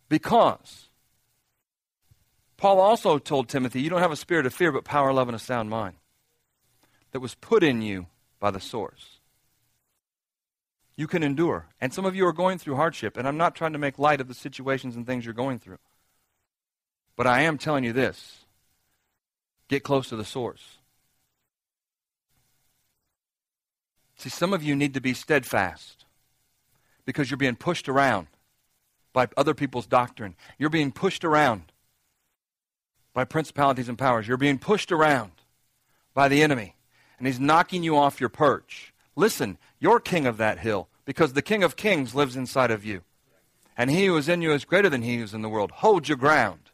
Because 0.07 0.87
Paul 2.55 2.79
also 2.79 3.17
told 3.17 3.49
Timothy, 3.49 3.81
you 3.81 3.89
don't 3.89 4.01
have 4.01 4.11
a 4.11 4.15
spirit 4.15 4.45
of 4.45 4.53
fear, 4.53 4.71
but 4.71 4.85
power, 4.85 5.11
love, 5.11 5.27
and 5.27 5.35
a 5.35 5.39
sound 5.39 5.69
mind 5.69 5.95
that 7.11 7.19
was 7.19 7.35
put 7.35 7.63
in 7.63 7.81
you 7.81 8.07
by 8.39 8.51
the 8.51 8.59
source. 8.59 9.19
You 10.95 11.07
can 11.07 11.23
endure. 11.23 11.67
And 11.79 11.93
some 11.93 12.05
of 12.05 12.15
you 12.15 12.25
are 12.27 12.33
going 12.33 12.57
through 12.57 12.75
hardship, 12.75 13.17
and 13.17 13.27
I'm 13.27 13.37
not 13.37 13.55
trying 13.55 13.73
to 13.73 13.79
make 13.79 13.97
light 13.99 14.21
of 14.21 14.27
the 14.27 14.33
situations 14.33 14.95
and 14.95 15.05
things 15.05 15.25
you're 15.25 15.33
going 15.33 15.59
through. 15.59 15.79
But 17.15 17.27
I 17.27 17.41
am 17.41 17.57
telling 17.57 17.83
you 17.83 17.93
this 17.93 18.45
get 19.67 19.83
close 19.83 20.09
to 20.09 20.15
the 20.15 20.25
source. 20.25 20.77
See, 24.17 24.29
some 24.29 24.53
of 24.53 24.61
you 24.61 24.75
need 24.75 24.93
to 24.93 25.01
be 25.01 25.13
steadfast 25.13 26.05
because 27.05 27.31
you're 27.31 27.37
being 27.37 27.55
pushed 27.55 27.89
around 27.89 28.27
by 29.13 29.27
other 29.35 29.53
people's 29.53 29.87
doctrine. 29.87 30.35
You're 30.57 30.69
being 30.69 30.91
pushed 30.91 31.23
around 31.23 31.71
by 33.13 33.25
principalities 33.25 33.89
and 33.89 33.97
powers. 33.97 34.27
You're 34.27 34.37
being 34.37 34.59
pushed 34.59 34.91
around 34.91 35.31
by 36.13 36.27
the 36.27 36.43
enemy 36.43 36.75
and 37.21 37.27
he's 37.27 37.39
knocking 37.39 37.83
you 37.83 37.95
off 37.95 38.19
your 38.19 38.29
perch. 38.29 38.91
Listen, 39.15 39.59
you're 39.79 39.99
king 39.99 40.25
of 40.25 40.37
that 40.37 40.57
hill 40.57 40.89
because 41.05 41.33
the 41.33 41.43
King 41.43 41.61
of 41.61 41.75
Kings 41.75 42.15
lives 42.15 42.35
inside 42.35 42.71
of 42.71 42.83
you. 42.83 43.03
And 43.77 43.91
he 43.91 44.07
who 44.07 44.17
is 44.17 44.27
in 44.27 44.41
you 44.41 44.51
is 44.53 44.65
greater 44.65 44.89
than 44.89 45.03
he 45.03 45.17
who 45.17 45.23
is 45.23 45.35
in 45.35 45.43
the 45.43 45.49
world. 45.49 45.69
Hold 45.69 46.07
your 46.07 46.17
ground. 46.17 46.71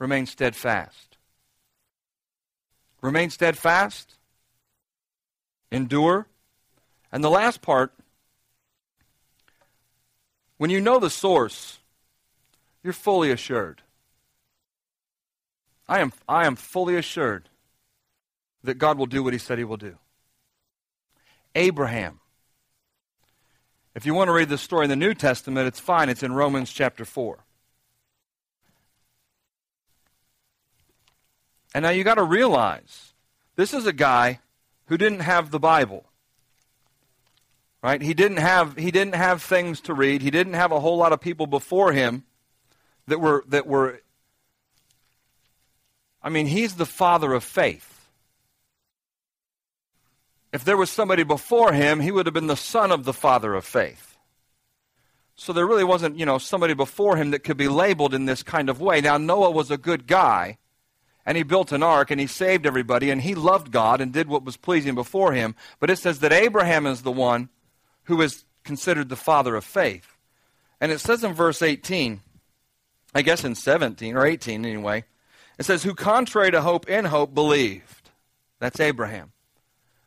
Remain 0.00 0.26
steadfast. 0.26 1.16
Remain 3.02 3.30
steadfast. 3.30 4.16
Endure. 5.70 6.26
And 7.12 7.22
the 7.22 7.30
last 7.30 7.62
part, 7.62 7.94
when 10.58 10.70
you 10.70 10.80
know 10.80 10.98
the 10.98 11.08
source, 11.08 11.78
you're 12.82 12.92
fully 12.92 13.30
assured. 13.30 13.82
I 15.88 16.00
am, 16.00 16.12
I 16.28 16.48
am 16.48 16.56
fully 16.56 16.96
assured 16.96 17.48
that 18.64 18.78
God 18.78 18.98
will 18.98 19.06
do 19.06 19.22
what 19.22 19.32
he 19.32 19.38
said 19.38 19.58
he 19.58 19.64
will 19.64 19.76
do. 19.76 19.96
Abraham. 21.54 22.20
If 23.94 24.06
you 24.06 24.14
want 24.14 24.28
to 24.28 24.32
read 24.32 24.48
the 24.48 24.58
story 24.58 24.84
in 24.84 24.90
the 24.90 24.96
New 24.96 25.14
Testament, 25.14 25.66
it's 25.66 25.80
fine. 25.80 26.08
It's 26.08 26.22
in 26.22 26.32
Romans 26.32 26.72
chapter 26.72 27.04
4. 27.04 27.44
And 31.74 31.82
now 31.82 31.90
you 31.90 32.04
got 32.04 32.14
to 32.14 32.22
realize 32.22 33.12
this 33.56 33.74
is 33.74 33.86
a 33.86 33.92
guy 33.92 34.40
who 34.86 34.96
didn't 34.96 35.20
have 35.20 35.50
the 35.50 35.58
Bible. 35.58 36.04
Right? 37.82 38.00
He 38.00 38.14
didn't 38.14 38.36
have 38.36 38.76
he 38.76 38.90
didn't 38.90 39.16
have 39.16 39.42
things 39.42 39.80
to 39.82 39.94
read. 39.94 40.22
He 40.22 40.30
didn't 40.30 40.54
have 40.54 40.70
a 40.70 40.80
whole 40.80 40.96
lot 40.96 41.12
of 41.12 41.20
people 41.20 41.46
before 41.46 41.92
him 41.92 42.24
that 43.08 43.20
were 43.20 43.42
that 43.48 43.66
were 43.66 44.00
I 46.22 46.28
mean, 46.28 46.46
he's 46.46 46.74
the 46.74 46.86
father 46.86 47.32
of 47.32 47.42
faith. 47.42 47.91
If 50.52 50.64
there 50.64 50.76
was 50.76 50.90
somebody 50.90 51.22
before 51.22 51.72
him, 51.72 52.00
he 52.00 52.10
would 52.10 52.26
have 52.26 52.34
been 52.34 52.46
the 52.46 52.56
son 52.56 52.92
of 52.92 53.04
the 53.04 53.12
father 53.12 53.54
of 53.54 53.64
faith. 53.64 54.18
So 55.34 55.52
there 55.52 55.66
really 55.66 55.84
wasn't, 55.84 56.18
you 56.18 56.26
know, 56.26 56.38
somebody 56.38 56.74
before 56.74 57.16
him 57.16 57.30
that 57.30 57.42
could 57.42 57.56
be 57.56 57.68
labeled 57.68 58.12
in 58.12 58.26
this 58.26 58.42
kind 58.42 58.68
of 58.68 58.80
way. 58.80 59.00
Now, 59.00 59.16
Noah 59.16 59.50
was 59.50 59.70
a 59.70 59.78
good 59.78 60.06
guy, 60.06 60.58
and 61.24 61.36
he 61.36 61.42
built 61.42 61.72
an 61.72 61.82
ark, 61.82 62.10
and 62.10 62.20
he 62.20 62.26
saved 62.26 62.66
everybody, 62.66 63.10
and 63.10 63.22
he 63.22 63.34
loved 63.34 63.72
God 63.72 64.00
and 64.00 64.12
did 64.12 64.28
what 64.28 64.44
was 64.44 64.58
pleasing 64.58 64.94
before 64.94 65.32
him. 65.32 65.54
But 65.80 65.90
it 65.90 65.96
says 65.96 66.18
that 66.18 66.32
Abraham 66.32 66.86
is 66.86 67.02
the 67.02 67.10
one 67.10 67.48
who 68.04 68.20
is 68.20 68.44
considered 68.62 69.08
the 69.08 69.16
father 69.16 69.56
of 69.56 69.64
faith. 69.64 70.16
And 70.80 70.92
it 70.92 71.00
says 71.00 71.24
in 71.24 71.32
verse 71.32 71.62
18, 71.62 72.20
I 73.14 73.22
guess 73.22 73.42
in 73.42 73.54
17 73.54 74.16
or 74.16 74.26
18 74.26 74.66
anyway, 74.66 75.04
it 75.58 75.64
says, 75.64 75.82
Who 75.82 75.94
contrary 75.94 76.50
to 76.50 76.60
hope 76.60 76.88
in 76.88 77.06
hope 77.06 77.34
believed. 77.34 78.10
That's 78.58 78.80
Abraham. 78.80 79.32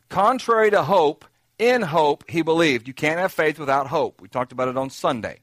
Contrary 0.10 0.72
to 0.72 0.84
hope, 0.84 1.26
in 1.58 1.82
hope 1.82 2.24
he 2.30 2.42
believed. 2.42 2.88
You 2.88 2.94
can't 2.94 3.20
have 3.20 3.32
faith 3.32 3.60
without 3.60 3.88
hope. 3.88 4.22
We 4.22 4.28
talked 4.28 4.52
about 4.52 4.68
it 4.68 4.78
on 4.78 4.90
Sunday. 4.90 5.40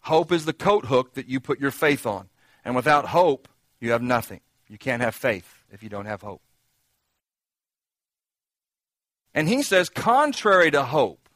Hope 0.00 0.32
is 0.32 0.44
the 0.44 0.52
coat 0.52 0.86
hook 0.86 1.14
that 1.14 1.28
you 1.28 1.40
put 1.40 1.60
your 1.60 1.70
faith 1.70 2.06
on. 2.06 2.28
And 2.64 2.74
without 2.74 3.06
hope, 3.06 3.48
you 3.80 3.92
have 3.92 4.02
nothing. 4.02 4.40
You 4.68 4.78
can't 4.78 5.02
have 5.02 5.14
faith 5.14 5.64
if 5.70 5.82
you 5.82 5.88
don't 5.88 6.06
have 6.06 6.22
hope. 6.22 6.42
And 9.34 9.48
he 9.48 9.62
says, 9.62 9.88
contrary 9.88 10.70
to 10.70 10.82
hope, 10.82 11.28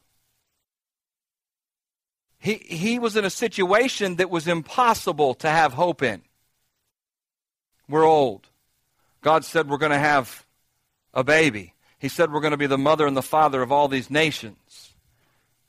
he, 2.39 2.55
he 2.55 2.99
was 2.99 3.17
in 3.17 3.25
a 3.25 3.31
situation 3.31 4.17
that 4.17 4.31
was 4.31 4.49
impossible 4.49 5.35
to 5.35 5.49
have 5.49 5.75
hope 5.75 6.03
in. 6.03 6.23
We're 7.89 8.05
old. 8.05 8.49
God 9.21 9.45
said 9.45 9.69
we're 9.69 9.79
going 9.79 9.93
to 9.93 9.99
have 9.99 10.45
a 11.15 11.23
baby. 11.23 11.75
He 12.03 12.09
said 12.09 12.33
we're 12.33 12.41
going 12.41 12.51
to 12.51 12.57
be 12.57 12.67
the 12.67 12.77
mother 12.77 13.07
and 13.07 13.17
the 13.17 13.23
father 13.23 13.63
of 13.63 13.71
all 13.71 13.87
these 13.87 14.11
nations. 14.11 14.91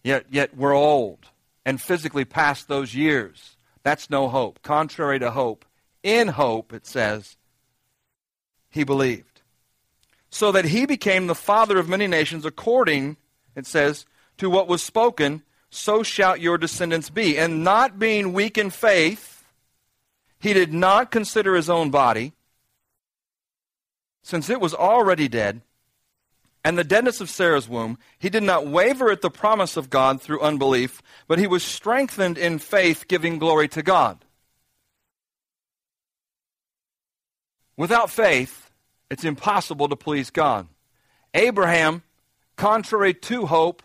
Yet, 0.04 0.26
yet 0.32 0.58
we're 0.58 0.74
old 0.74 1.28
and 1.64 1.80
physically 1.80 2.26
past 2.26 2.68
those 2.68 2.96
years. 2.96 3.56
That's 3.84 4.10
no 4.10 4.28
hope. 4.28 4.64
Contrary 4.64 5.20
to 5.20 5.30
hope, 5.30 5.64
in 6.02 6.30
hope, 6.30 6.74
it 6.74 6.88
says, 6.88 7.38
he 8.72 8.84
believed. 8.84 9.42
So 10.32 10.52
that 10.52 10.66
he 10.66 10.88
became 10.88 11.28
the 11.28 11.36
father 11.36 11.78
of 11.78 11.88
many 11.88 12.08
nations 12.08 12.46
according, 12.46 13.18
it 13.56 13.68
says, 13.68 14.08
to 14.40 14.50
what 14.50 14.68
was 14.68 14.82
spoken, 14.82 15.44
so 15.70 16.02
shall 16.02 16.36
your 16.36 16.58
descendants 16.58 17.12
be. 17.12 17.38
And 17.38 17.64
not 17.64 18.00
being 18.00 18.34
weak 18.34 18.58
in 18.58 18.72
faith, 18.72 19.46
he 20.40 20.52
did 20.54 20.74
not 20.74 21.12
consider 21.12 21.54
his 21.54 21.70
own 21.70 21.92
body, 21.92 22.34
since 24.24 24.50
it 24.50 24.60
was 24.60 24.74
already 24.74 25.28
dead 25.28 25.62
and 26.64 26.78
the 26.78 26.84
deadness 26.84 27.20
of 27.20 27.30
Sarah's 27.30 27.68
womb, 27.68 27.98
he 28.18 28.30
did 28.30 28.44
not 28.44 28.66
waver 28.66 29.12
at 29.12 29.22
the 29.22 29.30
promise 29.30 29.76
of 29.76 29.90
God 29.90 30.22
through 30.22 30.42
unbelief, 30.42 31.02
but 31.28 31.40
he 31.40 31.48
was 31.48 31.64
strengthened 31.64 32.38
in 32.38 32.60
faith, 32.60 33.08
giving 33.08 33.38
glory 33.38 33.68
to 33.70 33.84
God. 33.84 34.24
Without 37.76 38.10
faith, 38.10 38.72
it's 39.10 39.24
impossible 39.24 39.90
to 39.90 39.96
please 39.96 40.30
God. 40.30 40.68
Abraham, 41.34 42.04
contrary 42.56 43.14
to 43.14 43.46
hope, 43.48 43.84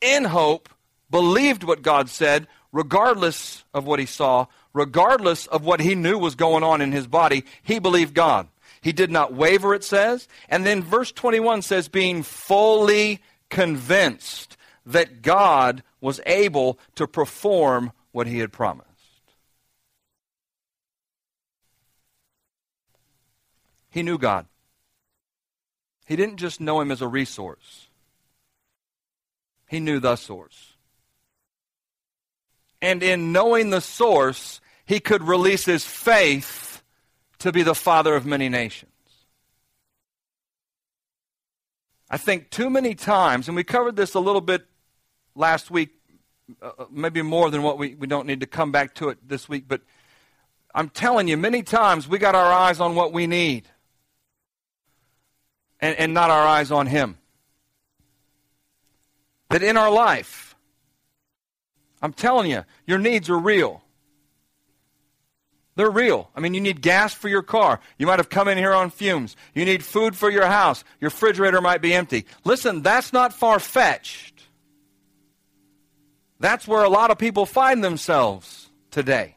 in 0.00 0.24
hope, 0.24 0.68
believed 1.10 1.64
what 1.64 1.82
God 1.82 2.08
said, 2.08 2.46
regardless 2.72 3.64
of 3.74 3.86
what 3.86 3.98
he 3.98 4.06
saw, 4.06 4.46
regardless 4.72 5.46
of 5.46 5.64
what 5.64 5.80
he 5.80 5.94
knew 5.94 6.18
was 6.18 6.34
going 6.34 6.62
on 6.62 6.80
in 6.80 6.92
his 6.92 7.06
body, 7.06 7.44
he 7.62 7.78
believed 7.78 8.14
God. 8.14 8.48
He 8.84 8.92
did 8.92 9.10
not 9.10 9.32
waver, 9.32 9.74
it 9.74 9.82
says. 9.82 10.28
And 10.46 10.66
then 10.66 10.82
verse 10.82 11.10
21 11.10 11.62
says, 11.62 11.88
being 11.88 12.22
fully 12.22 13.22
convinced 13.48 14.58
that 14.84 15.22
God 15.22 15.82
was 16.02 16.20
able 16.26 16.78
to 16.96 17.06
perform 17.06 17.92
what 18.12 18.26
he 18.26 18.40
had 18.40 18.52
promised. 18.52 18.90
He 23.88 24.02
knew 24.02 24.18
God. 24.18 24.44
He 26.04 26.14
didn't 26.14 26.36
just 26.36 26.60
know 26.60 26.82
him 26.82 26.90
as 26.90 27.00
a 27.00 27.08
resource, 27.08 27.88
he 29.66 29.80
knew 29.80 29.98
the 29.98 30.16
source. 30.16 30.74
And 32.82 33.02
in 33.02 33.32
knowing 33.32 33.70
the 33.70 33.80
source, 33.80 34.60
he 34.84 35.00
could 35.00 35.22
release 35.22 35.64
his 35.64 35.86
faith 35.86 36.73
to 37.44 37.52
be 37.52 37.62
the 37.62 37.74
father 37.74 38.16
of 38.16 38.24
many 38.24 38.48
nations. 38.48 38.90
I 42.08 42.16
think 42.16 42.48
too 42.48 42.70
many 42.70 42.94
times, 42.94 43.48
and 43.48 43.54
we 43.54 43.62
covered 43.62 43.96
this 43.96 44.14
a 44.14 44.18
little 44.18 44.40
bit 44.40 44.66
last 45.34 45.70
week, 45.70 45.90
uh, 46.62 46.70
uh, 46.78 46.84
maybe 46.90 47.20
more 47.20 47.50
than 47.50 47.62
what 47.62 47.76
we, 47.76 47.96
we 47.96 48.06
don't 48.06 48.26
need 48.26 48.40
to 48.40 48.46
come 48.46 48.72
back 48.72 48.94
to 48.94 49.10
it 49.10 49.28
this 49.28 49.46
week, 49.46 49.64
but 49.68 49.82
I'm 50.74 50.88
telling 50.88 51.28
you, 51.28 51.36
many 51.36 51.62
times 51.62 52.08
we 52.08 52.18
got 52.18 52.34
our 52.34 52.50
eyes 52.50 52.80
on 52.80 52.94
what 52.94 53.12
we 53.12 53.26
need 53.26 53.68
and, 55.80 55.94
and 55.98 56.14
not 56.14 56.30
our 56.30 56.46
eyes 56.46 56.70
on 56.70 56.86
Him. 56.86 57.18
That 59.50 59.62
in 59.62 59.76
our 59.76 59.90
life, 59.90 60.56
I'm 62.00 62.14
telling 62.14 62.50
you, 62.50 62.64
your 62.86 62.98
needs 62.98 63.28
are 63.28 63.38
real. 63.38 63.83
They're 65.76 65.90
real. 65.90 66.30
I 66.36 66.40
mean, 66.40 66.54
you 66.54 66.60
need 66.60 66.80
gas 66.82 67.14
for 67.14 67.28
your 67.28 67.42
car. 67.42 67.80
You 67.98 68.06
might 68.06 68.20
have 68.20 68.28
come 68.28 68.46
in 68.46 68.58
here 68.58 68.72
on 68.72 68.90
fumes. 68.90 69.36
You 69.54 69.64
need 69.64 69.84
food 69.84 70.16
for 70.16 70.30
your 70.30 70.46
house. 70.46 70.84
Your 71.00 71.10
refrigerator 71.10 71.60
might 71.60 71.82
be 71.82 71.92
empty. 71.92 72.26
Listen, 72.44 72.82
that's 72.82 73.12
not 73.12 73.32
far 73.32 73.58
fetched. 73.58 74.44
That's 76.38 76.68
where 76.68 76.84
a 76.84 76.88
lot 76.88 77.10
of 77.10 77.18
people 77.18 77.46
find 77.46 77.82
themselves 77.82 78.70
today. 78.90 79.36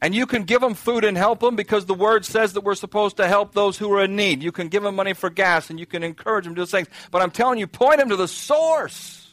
And 0.00 0.14
you 0.14 0.26
can 0.26 0.44
give 0.44 0.60
them 0.60 0.74
food 0.74 1.04
and 1.04 1.16
help 1.16 1.40
them 1.40 1.56
because 1.56 1.86
the 1.86 1.94
word 1.94 2.24
says 2.26 2.52
that 2.54 2.60
we're 2.60 2.74
supposed 2.74 3.16
to 3.16 3.26
help 3.26 3.54
those 3.54 3.78
who 3.78 3.90
are 3.94 4.04
in 4.04 4.16
need. 4.16 4.42
You 4.42 4.52
can 4.52 4.68
give 4.68 4.82
them 4.82 4.96
money 4.96 5.14
for 5.14 5.30
gas 5.30 5.70
and 5.70 5.80
you 5.80 5.86
can 5.86 6.02
encourage 6.02 6.44
them 6.44 6.54
to 6.54 6.62
do 6.62 6.66
things. 6.66 6.88
But 7.10 7.22
I'm 7.22 7.30
telling 7.30 7.58
you, 7.58 7.66
point 7.66 7.98
them 7.98 8.10
to 8.10 8.16
the 8.16 8.28
source 8.28 9.23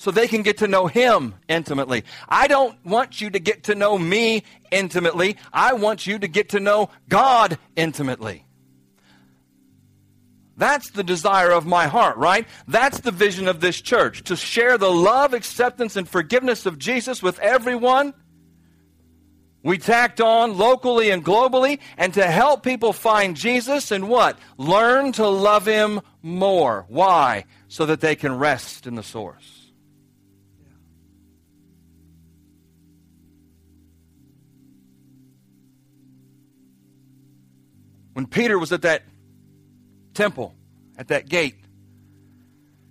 so 0.00 0.10
they 0.10 0.28
can 0.28 0.40
get 0.40 0.56
to 0.56 0.66
know 0.66 0.86
Him 0.86 1.34
intimately. 1.46 2.04
I 2.26 2.46
don't 2.46 2.74
want 2.86 3.20
you 3.20 3.28
to 3.28 3.38
get 3.38 3.64
to 3.64 3.74
know 3.74 3.98
me 3.98 4.44
intimately. 4.70 5.36
I 5.52 5.74
want 5.74 6.06
you 6.06 6.18
to 6.18 6.26
get 6.26 6.48
to 6.50 6.58
know 6.58 6.88
God 7.10 7.58
intimately. 7.76 8.46
That's 10.56 10.88
the 10.88 11.04
desire 11.04 11.50
of 11.50 11.66
my 11.66 11.86
heart, 11.86 12.16
right? 12.16 12.48
That's 12.66 13.00
the 13.00 13.10
vision 13.10 13.46
of 13.46 13.60
this 13.60 13.78
church 13.78 14.24
to 14.24 14.36
share 14.36 14.78
the 14.78 14.90
love, 14.90 15.34
acceptance, 15.34 15.96
and 15.96 16.08
forgiveness 16.08 16.64
of 16.64 16.78
Jesus 16.78 17.22
with 17.22 17.38
everyone. 17.40 18.14
We 19.62 19.76
tacked 19.76 20.22
on 20.22 20.56
locally 20.56 21.10
and 21.10 21.22
globally, 21.22 21.78
and 21.98 22.14
to 22.14 22.26
help 22.26 22.62
people 22.62 22.94
find 22.94 23.36
Jesus 23.36 23.90
and 23.90 24.08
what? 24.08 24.38
Learn 24.56 25.12
to 25.12 25.28
love 25.28 25.66
Him 25.66 26.00
more. 26.22 26.86
Why? 26.88 27.44
So 27.68 27.84
that 27.84 28.00
they 28.00 28.16
can 28.16 28.38
rest 28.38 28.86
in 28.86 28.94
the 28.94 29.02
source. 29.02 29.59
When 38.12 38.26
Peter 38.26 38.58
was 38.58 38.72
at 38.72 38.82
that 38.82 39.02
temple, 40.14 40.54
at 40.96 41.08
that 41.08 41.28
gate, 41.28 41.56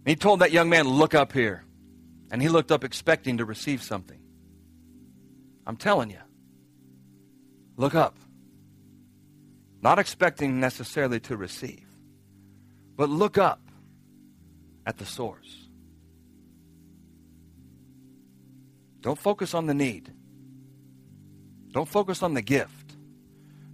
he 0.05 0.15
told 0.15 0.39
that 0.39 0.51
young 0.51 0.69
man, 0.69 0.87
Look 0.87 1.13
up 1.13 1.33
here. 1.33 1.63
And 2.31 2.41
he 2.41 2.49
looked 2.49 2.71
up 2.71 2.83
expecting 2.83 3.37
to 3.37 3.45
receive 3.45 3.81
something. 3.81 4.19
I'm 5.65 5.77
telling 5.77 6.09
you, 6.09 6.19
look 7.75 7.95
up. 7.95 8.17
Not 9.81 9.99
expecting 9.99 10.59
necessarily 10.59 11.19
to 11.21 11.37
receive, 11.37 11.87
but 12.95 13.09
look 13.09 13.37
up 13.37 13.61
at 14.85 14.97
the 14.97 15.05
source. 15.05 15.67
Don't 19.01 19.17
focus 19.17 19.53
on 19.53 19.67
the 19.67 19.73
need. 19.73 20.11
Don't 21.71 21.87
focus 21.87 22.21
on 22.21 22.33
the 22.33 22.41
gift. 22.41 22.78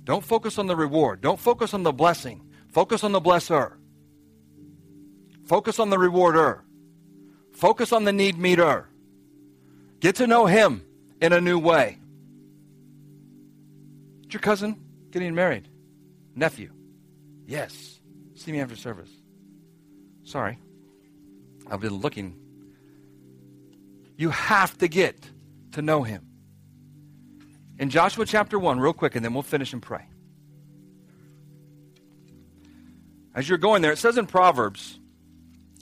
Don't 0.06 0.24
focus 0.24 0.60
on 0.60 0.68
the 0.68 0.76
reward. 0.76 1.20
Don't 1.20 1.40
focus 1.40 1.74
on 1.74 1.84
the 1.84 1.92
blessing. 1.92 2.42
Focus 2.70 3.04
on 3.04 3.12
the 3.12 3.20
blesser. 3.20 3.74
Focus 5.46 5.80
on 5.80 5.90
the 5.90 5.98
rewarder. 5.98 6.64
Focus 7.54 7.92
on 7.92 8.04
the 8.04 8.14
need 8.14 8.38
meter. 8.38 8.88
Get 10.00 10.16
to 10.18 10.28
know 10.28 10.46
him 10.46 10.86
in 11.22 11.34
a 11.34 11.42
new 11.42 11.58
way. 11.58 11.98
Is 14.28 14.34
your 14.34 14.42
cousin 14.42 14.80
getting 15.10 15.34
married? 15.34 15.68
Nephew? 16.36 16.72
Yes. 17.48 18.00
See 18.36 18.52
me 18.52 18.60
after 18.60 18.76
service. 18.76 19.10
Sorry. 20.24 20.60
I've 21.66 21.80
been 21.80 21.96
looking. 21.96 22.38
You 24.18 24.30
have 24.30 24.78
to 24.80 24.88
get 24.88 25.18
to 25.72 25.82
know 25.82 26.04
him 26.04 26.28
in 27.80 27.90
Joshua 27.90 28.26
chapter 28.26 28.58
1, 28.58 28.80
real 28.80 28.94
quick, 28.94 29.16
and 29.16 29.24
then 29.24 29.34
we'll 29.34 29.44
finish 29.44 29.74
and 29.74 29.82
pray. 29.82 30.06
As 33.34 33.50
you're 33.50 33.58
going 33.58 33.82
there, 33.82 33.92
it 33.92 33.98
says 33.98 34.18
in 34.18 34.28
Proverbs, 34.28 35.00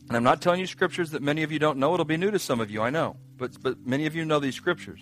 and 0.08 0.18
I'm 0.18 0.24
not 0.24 0.42
telling 0.42 0.60
you 0.60 0.68
scriptures 0.68 1.12
that 1.12 1.22
many 1.22 1.44
of 1.44 1.52
you 1.52 1.60
don't 1.60 1.78
know. 1.78 1.94
It'll 1.94 2.06
be 2.06 2.18
new 2.18 2.32
to 2.32 2.40
some 2.40 2.60
of 2.60 2.72
you, 2.72 2.82
I 2.82 2.90
know. 2.90 3.16
But, 3.38 3.62
but 3.62 3.86
many 3.86 4.06
of 4.06 4.16
you 4.16 4.26
know 4.26 4.40
these 4.40 4.56
scriptures. 4.56 5.02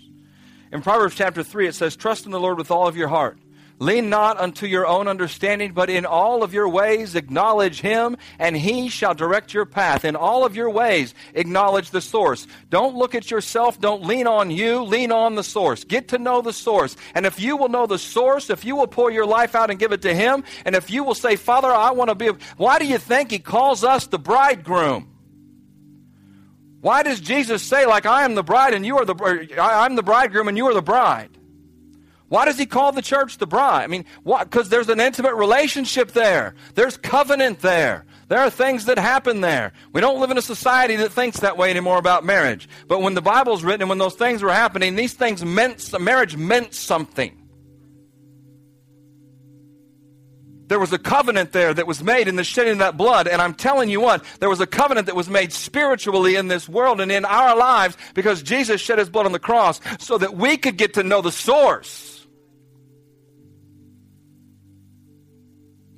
In 0.70 0.82
Proverbs 0.82 1.14
chapter 1.14 1.42
3, 1.42 1.68
it 1.68 1.74
says, 1.74 1.96
Trust 1.96 2.24
in 2.24 2.30
the 2.30 2.40
Lord 2.40 2.58
with 2.58 2.70
all 2.70 2.86
of 2.86 2.96
your 2.96 3.08
heart 3.08 3.38
Lean 3.82 4.08
not 4.08 4.38
unto 4.38 4.64
your 4.64 4.86
own 4.86 5.08
understanding, 5.08 5.72
but 5.72 5.90
in 5.90 6.06
all 6.06 6.44
of 6.44 6.54
your 6.54 6.68
ways 6.68 7.16
acknowledge 7.16 7.80
him, 7.80 8.16
and 8.38 8.56
he 8.56 8.88
shall 8.88 9.12
direct 9.12 9.52
your 9.52 9.64
path. 9.64 10.04
In 10.04 10.14
all 10.14 10.44
of 10.44 10.54
your 10.54 10.70
ways, 10.70 11.16
acknowledge 11.34 11.90
the 11.90 12.00
source. 12.00 12.46
Don't 12.70 12.94
look 12.94 13.16
at 13.16 13.28
yourself. 13.28 13.80
Don't 13.80 14.04
lean 14.04 14.28
on 14.28 14.52
you. 14.52 14.84
Lean 14.84 15.10
on 15.10 15.34
the 15.34 15.42
source. 15.42 15.82
Get 15.82 16.06
to 16.08 16.18
know 16.18 16.40
the 16.40 16.52
source. 16.52 16.96
And 17.12 17.26
if 17.26 17.40
you 17.40 17.56
will 17.56 17.68
know 17.68 17.86
the 17.86 17.98
source, 17.98 18.50
if 18.50 18.64
you 18.64 18.76
will 18.76 18.86
pour 18.86 19.10
your 19.10 19.26
life 19.26 19.56
out 19.56 19.68
and 19.68 19.80
give 19.80 19.90
it 19.90 20.02
to 20.02 20.14
him, 20.14 20.44
and 20.64 20.76
if 20.76 20.88
you 20.88 21.02
will 21.02 21.16
say, 21.16 21.34
Father, 21.34 21.72
I 21.72 21.90
want 21.90 22.08
to 22.10 22.14
be, 22.14 22.28
why 22.56 22.78
do 22.78 22.86
you 22.86 22.98
think 22.98 23.32
he 23.32 23.40
calls 23.40 23.82
us 23.82 24.06
the 24.06 24.18
bridegroom? 24.18 25.08
Why 26.82 27.02
does 27.02 27.18
Jesus 27.18 27.64
say, 27.64 27.84
like, 27.84 28.06
I 28.06 28.24
am 28.24 28.36
the 28.36 28.44
bride 28.44 28.74
and 28.74 28.86
you 28.86 28.98
are 28.98 29.04
the, 29.04 29.48
I'm 29.60 29.96
the 29.96 30.04
bridegroom 30.04 30.46
and 30.46 30.56
you 30.56 30.66
are 30.66 30.74
the 30.74 30.82
bride? 30.82 31.36
Why 32.32 32.46
does 32.46 32.58
he 32.58 32.64
call 32.64 32.92
the 32.92 33.02
church 33.02 33.36
the 33.36 33.46
bride? 33.46 33.84
I 33.84 33.86
mean, 33.88 34.06
Because 34.24 34.70
there's 34.70 34.88
an 34.88 35.00
intimate 35.00 35.34
relationship 35.34 36.12
there. 36.12 36.54
There's 36.74 36.96
covenant 36.96 37.60
there. 37.60 38.06
There 38.28 38.38
are 38.38 38.48
things 38.48 38.86
that 38.86 38.98
happen 38.98 39.42
there. 39.42 39.74
We 39.92 40.00
don't 40.00 40.18
live 40.18 40.30
in 40.30 40.38
a 40.38 40.42
society 40.42 40.96
that 40.96 41.12
thinks 41.12 41.40
that 41.40 41.58
way 41.58 41.68
anymore 41.68 41.98
about 41.98 42.24
marriage. 42.24 42.70
But 42.88 43.02
when 43.02 43.12
the 43.12 43.20
Bible's 43.20 43.62
written 43.62 43.82
and 43.82 43.90
when 43.90 43.98
those 43.98 44.14
things 44.14 44.42
were 44.42 44.50
happening, 44.50 44.96
these 44.96 45.12
things 45.12 45.44
meant, 45.44 45.92
marriage 46.00 46.34
meant 46.34 46.72
something. 46.72 47.36
There 50.68 50.80
was 50.80 50.94
a 50.94 50.98
covenant 50.98 51.52
there 51.52 51.74
that 51.74 51.86
was 51.86 52.02
made 52.02 52.28
in 52.28 52.36
the 52.36 52.44
shedding 52.44 52.72
of 52.72 52.78
that 52.78 52.96
blood. 52.96 53.28
And 53.28 53.42
I'm 53.42 53.52
telling 53.52 53.90
you 53.90 54.00
what, 54.00 54.24
there 54.40 54.48
was 54.48 54.60
a 54.62 54.66
covenant 54.66 55.04
that 55.04 55.16
was 55.16 55.28
made 55.28 55.52
spiritually 55.52 56.36
in 56.36 56.48
this 56.48 56.66
world 56.66 57.02
and 57.02 57.12
in 57.12 57.26
our 57.26 57.54
lives 57.54 57.98
because 58.14 58.42
Jesus 58.42 58.80
shed 58.80 58.98
his 58.98 59.10
blood 59.10 59.26
on 59.26 59.32
the 59.32 59.38
cross 59.38 59.82
so 59.98 60.16
that 60.16 60.34
we 60.34 60.56
could 60.56 60.78
get 60.78 60.94
to 60.94 61.02
know 61.02 61.20
the 61.20 61.30
source 61.30 62.21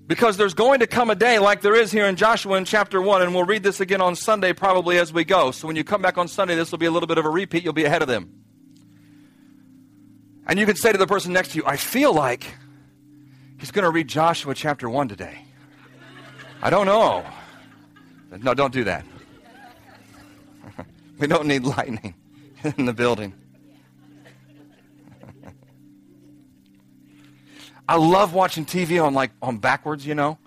Because 0.07 0.37
there's 0.37 0.53
going 0.53 0.81
to 0.81 0.87
come 0.87 1.09
a 1.09 1.15
day 1.15 1.39
like 1.39 1.63
there 1.63 1.75
is 1.75 1.91
here 1.91 2.05
in 2.07 2.17
Joshua 2.17 2.57
in 2.59 2.67
chapter 2.67 3.01
1, 3.01 3.23
and 3.23 3.35
we'll 3.35 3.45
read 3.45 3.63
this 3.63 3.81
again 3.81 4.03
on 4.03 4.17
Sunday 4.17 4.53
probably 4.53 4.99
as 4.99 5.13
we 5.13 5.25
go. 5.25 5.51
So 5.51 5.67
when 5.67 5.77
you 5.77 5.85
come 5.85 6.03
back 6.03 6.19
on 6.19 6.29
Sunday, 6.29 6.55
this 6.55 6.71
will 6.71 6.79
be 6.79 6.87
a 6.87 6.91
little 6.91 7.07
bit 7.07 7.17
of 7.17 7.25
a 7.25 7.31
repeat. 7.31 7.65
You'll 7.65 7.73
be 7.73 7.85
ahead 7.85 8.03
of 8.03 8.09
them. 8.09 8.31
And 10.47 10.59
you 10.59 10.67
can 10.67 10.77
say 10.77 10.93
to 10.93 10.99
the 10.99 11.07
person 11.07 11.33
next 11.33 11.53
to 11.53 11.59
you, 11.59 11.65
I 11.67 11.79
feel 11.79 12.13
like 12.13 12.45
he's 13.59 13.71
going 13.71 13.85
to 13.85 13.91
read 13.91 14.09
Joshua 14.09 14.55
chapter 14.55 14.91
1 14.91 15.09
today. 15.09 15.39
I 16.61 16.69
don't 16.69 16.85
know. 16.85 17.25
No, 18.43 18.53
don't 18.53 18.73
do 18.73 18.85
that. 18.85 19.07
we 21.19 21.27
don't 21.27 21.47
need 21.47 21.65
lightning 21.65 22.15
in 22.77 22.85
the 22.85 22.93
building. 22.93 23.33
I 27.89 27.97
love 27.97 28.33
watching 28.33 28.65
TV 28.65 29.03
on 29.03 29.15
like 29.15 29.31
on 29.43 29.59
backwards, 29.59 30.07
you 30.07 30.15
know, 30.15 30.39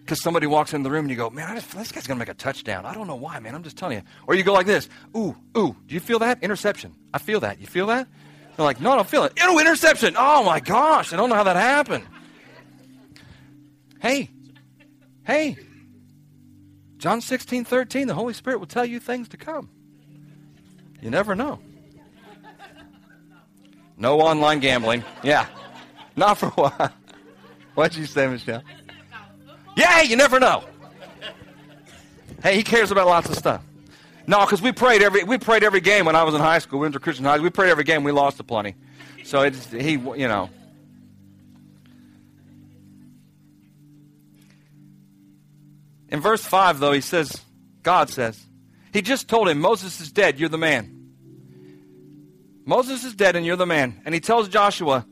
because 0.00 0.22
somebody 0.22 0.46
walks 0.46 0.74
in 0.74 0.82
the 0.82 0.90
room 0.90 1.04
and 1.04 1.10
you 1.10 1.16
go, 1.16 1.30
man, 1.30 1.54
just, 1.54 1.70
this 1.76 1.92
guy's 1.92 2.06
gonna 2.06 2.18
make 2.18 2.28
a 2.28 2.34
touchdown. 2.34 2.84
I 2.84 2.94
don't 2.94 3.06
know 3.06 3.14
why, 3.14 3.38
man. 3.40 3.54
I'm 3.54 3.62
just 3.62 3.76
telling 3.76 3.98
you. 3.98 4.04
Or 4.26 4.34
you 4.34 4.42
go 4.42 4.52
like 4.52 4.66
this, 4.66 4.88
ooh, 5.16 5.36
ooh. 5.56 5.76
Do 5.86 5.94
you 5.94 6.00
feel 6.00 6.18
that 6.18 6.42
interception? 6.42 6.94
I 7.12 7.18
feel 7.18 7.40
that. 7.40 7.60
You 7.60 7.66
feel 7.66 7.86
that? 7.86 8.08
They're 8.56 8.64
like, 8.64 8.80
no, 8.80 8.92
I 8.92 8.96
don't 8.96 9.08
feel 9.08 9.24
it. 9.24 9.32
Oh, 9.40 9.58
interception. 9.58 10.14
Oh 10.16 10.44
my 10.44 10.60
gosh, 10.60 11.12
I 11.12 11.16
don't 11.16 11.28
know 11.28 11.34
how 11.36 11.44
that 11.44 11.56
happened. 11.56 12.06
Hey, 14.00 14.30
hey. 15.24 15.56
John 16.98 17.20
16, 17.20 17.64
13, 17.64 18.06
the 18.06 18.14
Holy 18.14 18.32
Spirit 18.32 18.58
will 18.58 18.66
tell 18.66 18.84
you 18.84 18.98
things 18.98 19.28
to 19.28 19.36
come. 19.36 19.68
You 21.00 21.10
never 21.10 21.34
know. 21.34 21.60
No 23.96 24.20
online 24.20 24.60
gambling. 24.60 25.04
Yeah. 25.22 25.46
Not 26.16 26.38
for 26.38 26.46
a 26.46 26.50
while. 26.50 26.92
What'd 27.74 27.96
you 27.96 28.06
say, 28.06 28.26
Michelle? 28.26 28.62
Yeah, 29.76 30.02
you 30.02 30.16
never 30.16 30.38
know. 30.38 30.64
Hey, 32.42 32.56
he 32.56 32.62
cares 32.62 32.90
about 32.90 33.06
lots 33.06 33.28
of 33.28 33.36
stuff. 33.36 33.62
No, 34.26 34.40
because 34.40 34.62
we 34.62 34.72
prayed 34.72 35.02
every 35.02 35.24
we 35.24 35.38
prayed 35.38 35.64
every 35.64 35.80
game 35.80 36.06
when 36.06 36.16
I 36.16 36.22
was 36.22 36.34
in 36.34 36.40
high 36.40 36.58
school. 36.58 36.78
We 36.78 36.84
went 36.84 36.94
to 36.94 37.00
Christian 37.00 37.24
high. 37.24 37.38
We 37.38 37.50
prayed 37.50 37.70
every 37.70 37.84
game. 37.84 38.04
We 38.04 38.12
lost 38.12 38.40
a 38.40 38.44
plenty. 38.44 38.74
So 39.24 39.42
it's 39.42 39.70
he, 39.70 39.92
you 39.92 40.28
know. 40.28 40.50
In 46.08 46.20
verse 46.20 46.44
five, 46.44 46.78
though, 46.78 46.92
he 46.92 47.00
says, 47.00 47.42
God 47.82 48.08
says, 48.08 48.40
he 48.92 49.02
just 49.02 49.28
told 49.28 49.48
him, 49.48 49.60
Moses 49.60 50.00
is 50.00 50.12
dead. 50.12 50.38
You're 50.38 50.48
the 50.48 50.58
man. 50.58 50.90
Moses 52.64 53.04
is 53.04 53.14
dead, 53.14 53.36
and 53.36 53.44
you're 53.44 53.56
the 53.56 53.66
man. 53.66 54.00
And 54.04 54.14
he 54.14 54.20
tells 54.20 54.48
Joshua, 54.48 55.04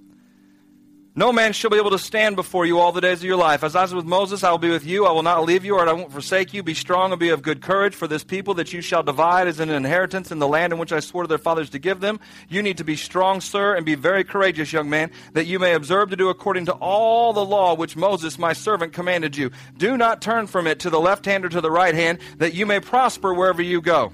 no 1.14 1.30
man 1.30 1.52
shall 1.52 1.70
be 1.70 1.76
able 1.76 1.90
to 1.90 1.98
stand 1.98 2.36
before 2.36 2.64
you 2.64 2.78
all 2.78 2.90
the 2.90 3.00
days 3.00 3.18
of 3.18 3.24
your 3.24 3.36
life. 3.36 3.62
As 3.62 3.76
I 3.76 3.82
was 3.82 3.94
with 3.94 4.06
Moses, 4.06 4.42
I 4.42 4.50
will 4.50 4.58
be 4.58 4.70
with 4.70 4.86
you. 4.86 5.04
I 5.04 5.12
will 5.12 5.22
not 5.22 5.44
leave 5.44 5.64
you, 5.64 5.74
or 5.74 5.86
I 5.86 5.92
won't 5.92 6.10
forsake 6.10 6.54
you. 6.54 6.62
Be 6.62 6.72
strong 6.72 7.12
and 7.12 7.20
be 7.20 7.28
of 7.28 7.42
good 7.42 7.60
courage, 7.60 7.94
for 7.94 8.08
this 8.08 8.24
people 8.24 8.54
that 8.54 8.72
you 8.72 8.80
shall 8.80 9.02
divide 9.02 9.46
is 9.46 9.60
an 9.60 9.68
inheritance 9.68 10.32
in 10.32 10.38
the 10.38 10.48
land 10.48 10.72
in 10.72 10.78
which 10.78 10.92
I 10.92 11.00
swore 11.00 11.24
to 11.24 11.28
their 11.28 11.36
fathers 11.36 11.68
to 11.70 11.78
give 11.78 12.00
them. 12.00 12.18
You 12.48 12.62
need 12.62 12.78
to 12.78 12.84
be 12.84 12.96
strong, 12.96 13.42
sir, 13.42 13.74
and 13.76 13.84
be 13.84 13.94
very 13.94 14.24
courageous, 14.24 14.72
young 14.72 14.88
man, 14.88 15.10
that 15.34 15.46
you 15.46 15.58
may 15.58 15.74
observe 15.74 16.08
to 16.10 16.16
do 16.16 16.30
according 16.30 16.66
to 16.66 16.72
all 16.72 17.32
the 17.32 17.44
law 17.44 17.74
which 17.74 17.96
Moses, 17.96 18.38
my 18.38 18.54
servant, 18.54 18.94
commanded 18.94 19.36
you. 19.36 19.50
Do 19.76 19.98
not 19.98 20.22
turn 20.22 20.46
from 20.46 20.66
it 20.66 20.78
to 20.80 20.90
the 20.90 21.00
left 21.00 21.26
hand 21.26 21.44
or 21.44 21.50
to 21.50 21.60
the 21.60 21.70
right 21.70 21.94
hand, 21.94 22.20
that 22.38 22.54
you 22.54 22.64
may 22.64 22.80
prosper 22.80 23.34
wherever 23.34 23.60
you 23.60 23.82
go 23.82 24.12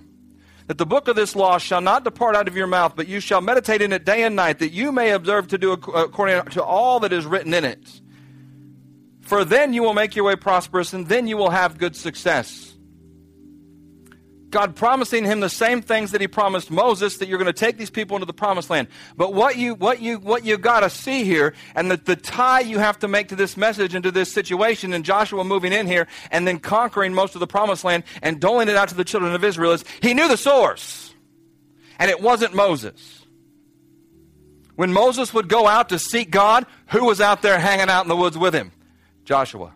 that 0.68 0.78
the 0.78 0.87
book 0.87 1.09
of 1.09 1.16
this 1.16 1.35
law 1.35 1.59
shall 1.59 1.81
not 1.81 2.04
depart 2.04 2.37
out 2.37 2.46
of 2.46 2.54
your 2.57 2.66
mouth, 2.66 2.92
but 2.94 3.09
you 3.09 3.20
shall 3.20 3.40
meditate 3.40 3.83
in 3.83 3.92
it 3.92 4.04
day 4.04 4.22
and 4.22 4.37
night, 4.37 4.61
that 4.61 4.70
you 4.70 4.92
may 4.92 5.11
observe 5.11 5.48
to 5.48 5.59
do 5.59 5.72
according 5.72 6.42
to 6.52 6.62
all 6.62 7.00
that 7.00 7.12
is 7.12 7.26
written 7.26 7.52
in 7.54 7.64
it. 7.64 8.00
For 9.22 9.44
then 9.44 9.72
you 9.72 9.83
will 9.83 9.94
make 9.94 10.14
your 10.14 10.26
way 10.26 10.37
prosperous, 10.37 10.92
and 10.92 11.09
then 11.09 11.26
you 11.26 11.37
will 11.37 11.50
have 11.50 11.78
good 11.78 11.96
success. 11.96 12.77
God 14.50 14.76
promising 14.76 15.24
him 15.24 15.40
the 15.40 15.50
same 15.50 15.82
things 15.82 16.12
that 16.12 16.20
he 16.20 16.28
promised 16.28 16.70
Moses 16.70 17.18
that 17.18 17.28
you're 17.28 17.38
going 17.38 17.52
to 17.52 17.52
take 17.52 17.76
these 17.76 17.90
people 17.90 18.16
into 18.16 18.26
the 18.26 18.32
promised 18.32 18.70
land. 18.70 18.88
But 19.16 19.34
what 19.34 19.56
you 19.56 19.74
what 19.74 20.00
you 20.00 20.18
what 20.18 20.44
you 20.44 20.56
got 20.56 20.80
to 20.80 20.90
see 20.90 21.24
here 21.24 21.54
and 21.74 21.90
the, 21.90 21.96
the 21.98 22.16
tie 22.16 22.61
you 22.61 22.78
have 22.78 22.98
to 23.00 23.08
make 23.08 23.28
to 23.28 23.37
this 23.37 23.56
message 23.56 23.94
and 23.94 24.02
to 24.04 24.11
this 24.11 24.32
situation 24.32 24.92
and 24.94 25.04
Joshua 25.04 25.44
moving 25.44 25.72
in 25.72 25.87
here 25.87 26.06
and 26.30 26.46
then 26.46 26.58
conquering 26.58 27.12
most 27.12 27.34
of 27.34 27.40
the 27.40 27.46
promised 27.46 27.84
land 27.84 28.04
and 28.22 28.40
doling 28.40 28.68
it 28.68 28.76
out 28.76 28.88
to 28.88 28.94
the 28.94 29.04
children 29.04 29.34
of 29.34 29.44
Israel 29.44 29.72
is 29.72 29.84
he 30.00 30.14
knew 30.14 30.28
the 30.28 30.37
source. 30.37 31.14
And 31.98 32.11
it 32.11 32.20
wasn't 32.20 32.54
Moses. 32.54 33.26
When 34.76 34.92
Moses 34.92 35.34
would 35.34 35.48
go 35.48 35.66
out 35.66 35.88
to 35.88 35.98
seek 35.98 36.30
God, 36.30 36.64
who 36.90 37.04
was 37.04 37.20
out 37.20 37.42
there 37.42 37.58
hanging 37.58 37.90
out 37.90 38.04
in 38.04 38.08
the 38.08 38.16
woods 38.16 38.38
with 38.38 38.54
him? 38.54 38.70
Joshua. 39.24 39.74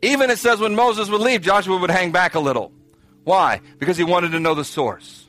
Even 0.00 0.30
it 0.30 0.38
says 0.38 0.60
when 0.60 0.76
Moses 0.76 1.10
would 1.10 1.20
leave, 1.20 1.42
Joshua 1.42 1.76
would 1.76 1.90
hang 1.90 2.12
back 2.12 2.36
a 2.36 2.40
little. 2.40 2.72
Why? 3.24 3.60
Because 3.78 3.96
he 3.96 4.04
wanted 4.04 4.32
to 4.32 4.40
know 4.40 4.54
the 4.54 4.64
source. 4.64 5.26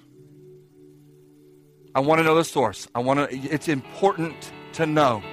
I 1.95 2.01
want 2.01 2.19
to 2.19 2.23
know 2.23 2.35
the 2.35 2.43
source. 2.43 2.87
I 2.93 2.99
want 2.99 3.29
to 3.29 3.37
it's 3.37 3.69
important 3.69 4.51
to 4.73 4.85
know 4.85 5.23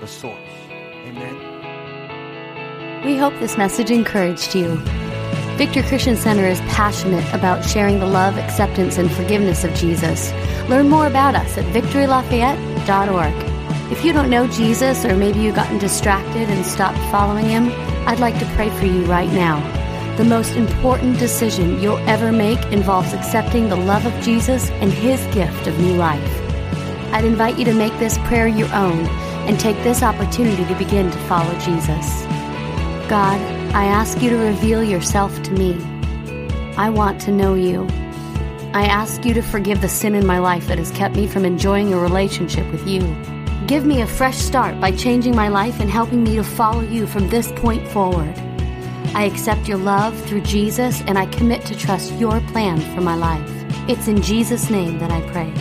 the 0.00 0.08
source. 0.08 0.50
Amen. 0.68 1.50
We 3.04 3.16
hope 3.16 3.32
this 3.38 3.56
message 3.56 3.90
encouraged 3.90 4.54
you. 4.54 4.76
Victory 5.56 5.82
Christian 5.82 6.16
Center 6.16 6.46
is 6.46 6.60
passionate 6.62 7.24
about 7.32 7.64
sharing 7.64 8.00
the 8.00 8.06
love, 8.06 8.36
acceptance, 8.36 8.98
and 8.98 9.10
forgiveness 9.12 9.62
of 9.62 9.72
Jesus. 9.74 10.32
Learn 10.68 10.88
more 10.88 11.06
about 11.06 11.36
us 11.36 11.56
at 11.56 11.64
victorylafayette.org. 11.66 13.92
If 13.92 14.04
you 14.04 14.12
don't 14.12 14.30
know 14.30 14.48
Jesus, 14.48 15.04
or 15.04 15.14
maybe 15.14 15.40
you've 15.40 15.54
gotten 15.54 15.78
distracted 15.78 16.48
and 16.48 16.64
stopped 16.64 16.98
following 17.12 17.46
him, 17.46 17.70
I'd 18.08 18.20
like 18.20 18.38
to 18.38 18.46
pray 18.56 18.70
for 18.70 18.86
you 18.86 19.04
right 19.04 19.30
now. 19.32 19.81
The 20.18 20.24
most 20.24 20.52
important 20.56 21.18
decision 21.18 21.80
you'll 21.80 21.96
ever 22.06 22.32
make 22.32 22.62
involves 22.66 23.14
accepting 23.14 23.70
the 23.70 23.76
love 23.76 24.04
of 24.04 24.12
Jesus 24.22 24.68
and 24.72 24.92
His 24.92 25.24
gift 25.34 25.66
of 25.66 25.78
new 25.80 25.94
life. 25.94 26.20
I'd 27.14 27.24
invite 27.24 27.58
you 27.58 27.64
to 27.64 27.72
make 27.72 27.98
this 27.98 28.18
prayer 28.18 28.46
your 28.46 28.70
own 28.74 29.06
and 29.48 29.58
take 29.58 29.76
this 29.82 30.02
opportunity 30.02 30.66
to 30.66 30.74
begin 30.74 31.10
to 31.10 31.18
follow 31.20 31.50
Jesus. 31.60 32.24
God, 33.08 33.40
I 33.74 33.86
ask 33.86 34.20
you 34.20 34.28
to 34.28 34.36
reveal 34.36 34.84
yourself 34.84 35.42
to 35.44 35.50
me. 35.52 35.82
I 36.76 36.90
want 36.90 37.18
to 37.22 37.32
know 37.32 37.54
you. 37.54 37.86
I 38.74 38.84
ask 38.84 39.24
you 39.24 39.32
to 39.32 39.42
forgive 39.42 39.80
the 39.80 39.88
sin 39.88 40.14
in 40.14 40.26
my 40.26 40.40
life 40.40 40.68
that 40.68 40.76
has 40.76 40.90
kept 40.90 41.16
me 41.16 41.26
from 41.26 41.46
enjoying 41.46 41.94
a 41.94 41.98
relationship 41.98 42.70
with 42.70 42.86
you. 42.86 43.00
Give 43.66 43.86
me 43.86 44.02
a 44.02 44.06
fresh 44.06 44.36
start 44.36 44.78
by 44.78 44.92
changing 44.92 45.34
my 45.34 45.48
life 45.48 45.80
and 45.80 45.88
helping 45.88 46.22
me 46.22 46.36
to 46.36 46.44
follow 46.44 46.82
you 46.82 47.06
from 47.06 47.30
this 47.30 47.50
point 47.52 47.88
forward. 47.88 48.38
I 49.14 49.24
accept 49.24 49.68
your 49.68 49.78
love 49.78 50.18
through 50.24 50.42
Jesus 50.42 51.02
and 51.02 51.18
I 51.18 51.26
commit 51.26 51.64
to 51.66 51.76
trust 51.76 52.12
your 52.14 52.40
plan 52.52 52.80
for 52.94 53.00
my 53.00 53.14
life. 53.14 53.50
It's 53.88 54.08
in 54.08 54.22
Jesus' 54.22 54.70
name 54.70 54.98
that 54.98 55.10
I 55.10 55.20
pray. 55.32 55.52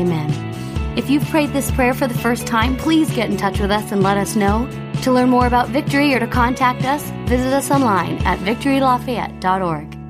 Amen. 0.00 0.52
If 0.96 1.08
you've 1.08 1.24
prayed 1.24 1.52
this 1.52 1.70
prayer 1.70 1.94
for 1.94 2.06
the 2.06 2.18
first 2.18 2.46
time, 2.46 2.76
please 2.76 3.10
get 3.10 3.30
in 3.30 3.36
touch 3.36 3.60
with 3.60 3.70
us 3.70 3.92
and 3.92 4.02
let 4.02 4.18
us 4.18 4.36
know. 4.36 4.68
To 5.02 5.12
learn 5.12 5.30
more 5.30 5.46
about 5.46 5.68
Victory 5.68 6.14
or 6.14 6.20
to 6.20 6.26
contact 6.26 6.84
us, 6.84 7.02
visit 7.26 7.52
us 7.52 7.70
online 7.70 8.18
at 8.26 8.38
victorylafayette.org. 8.40 10.01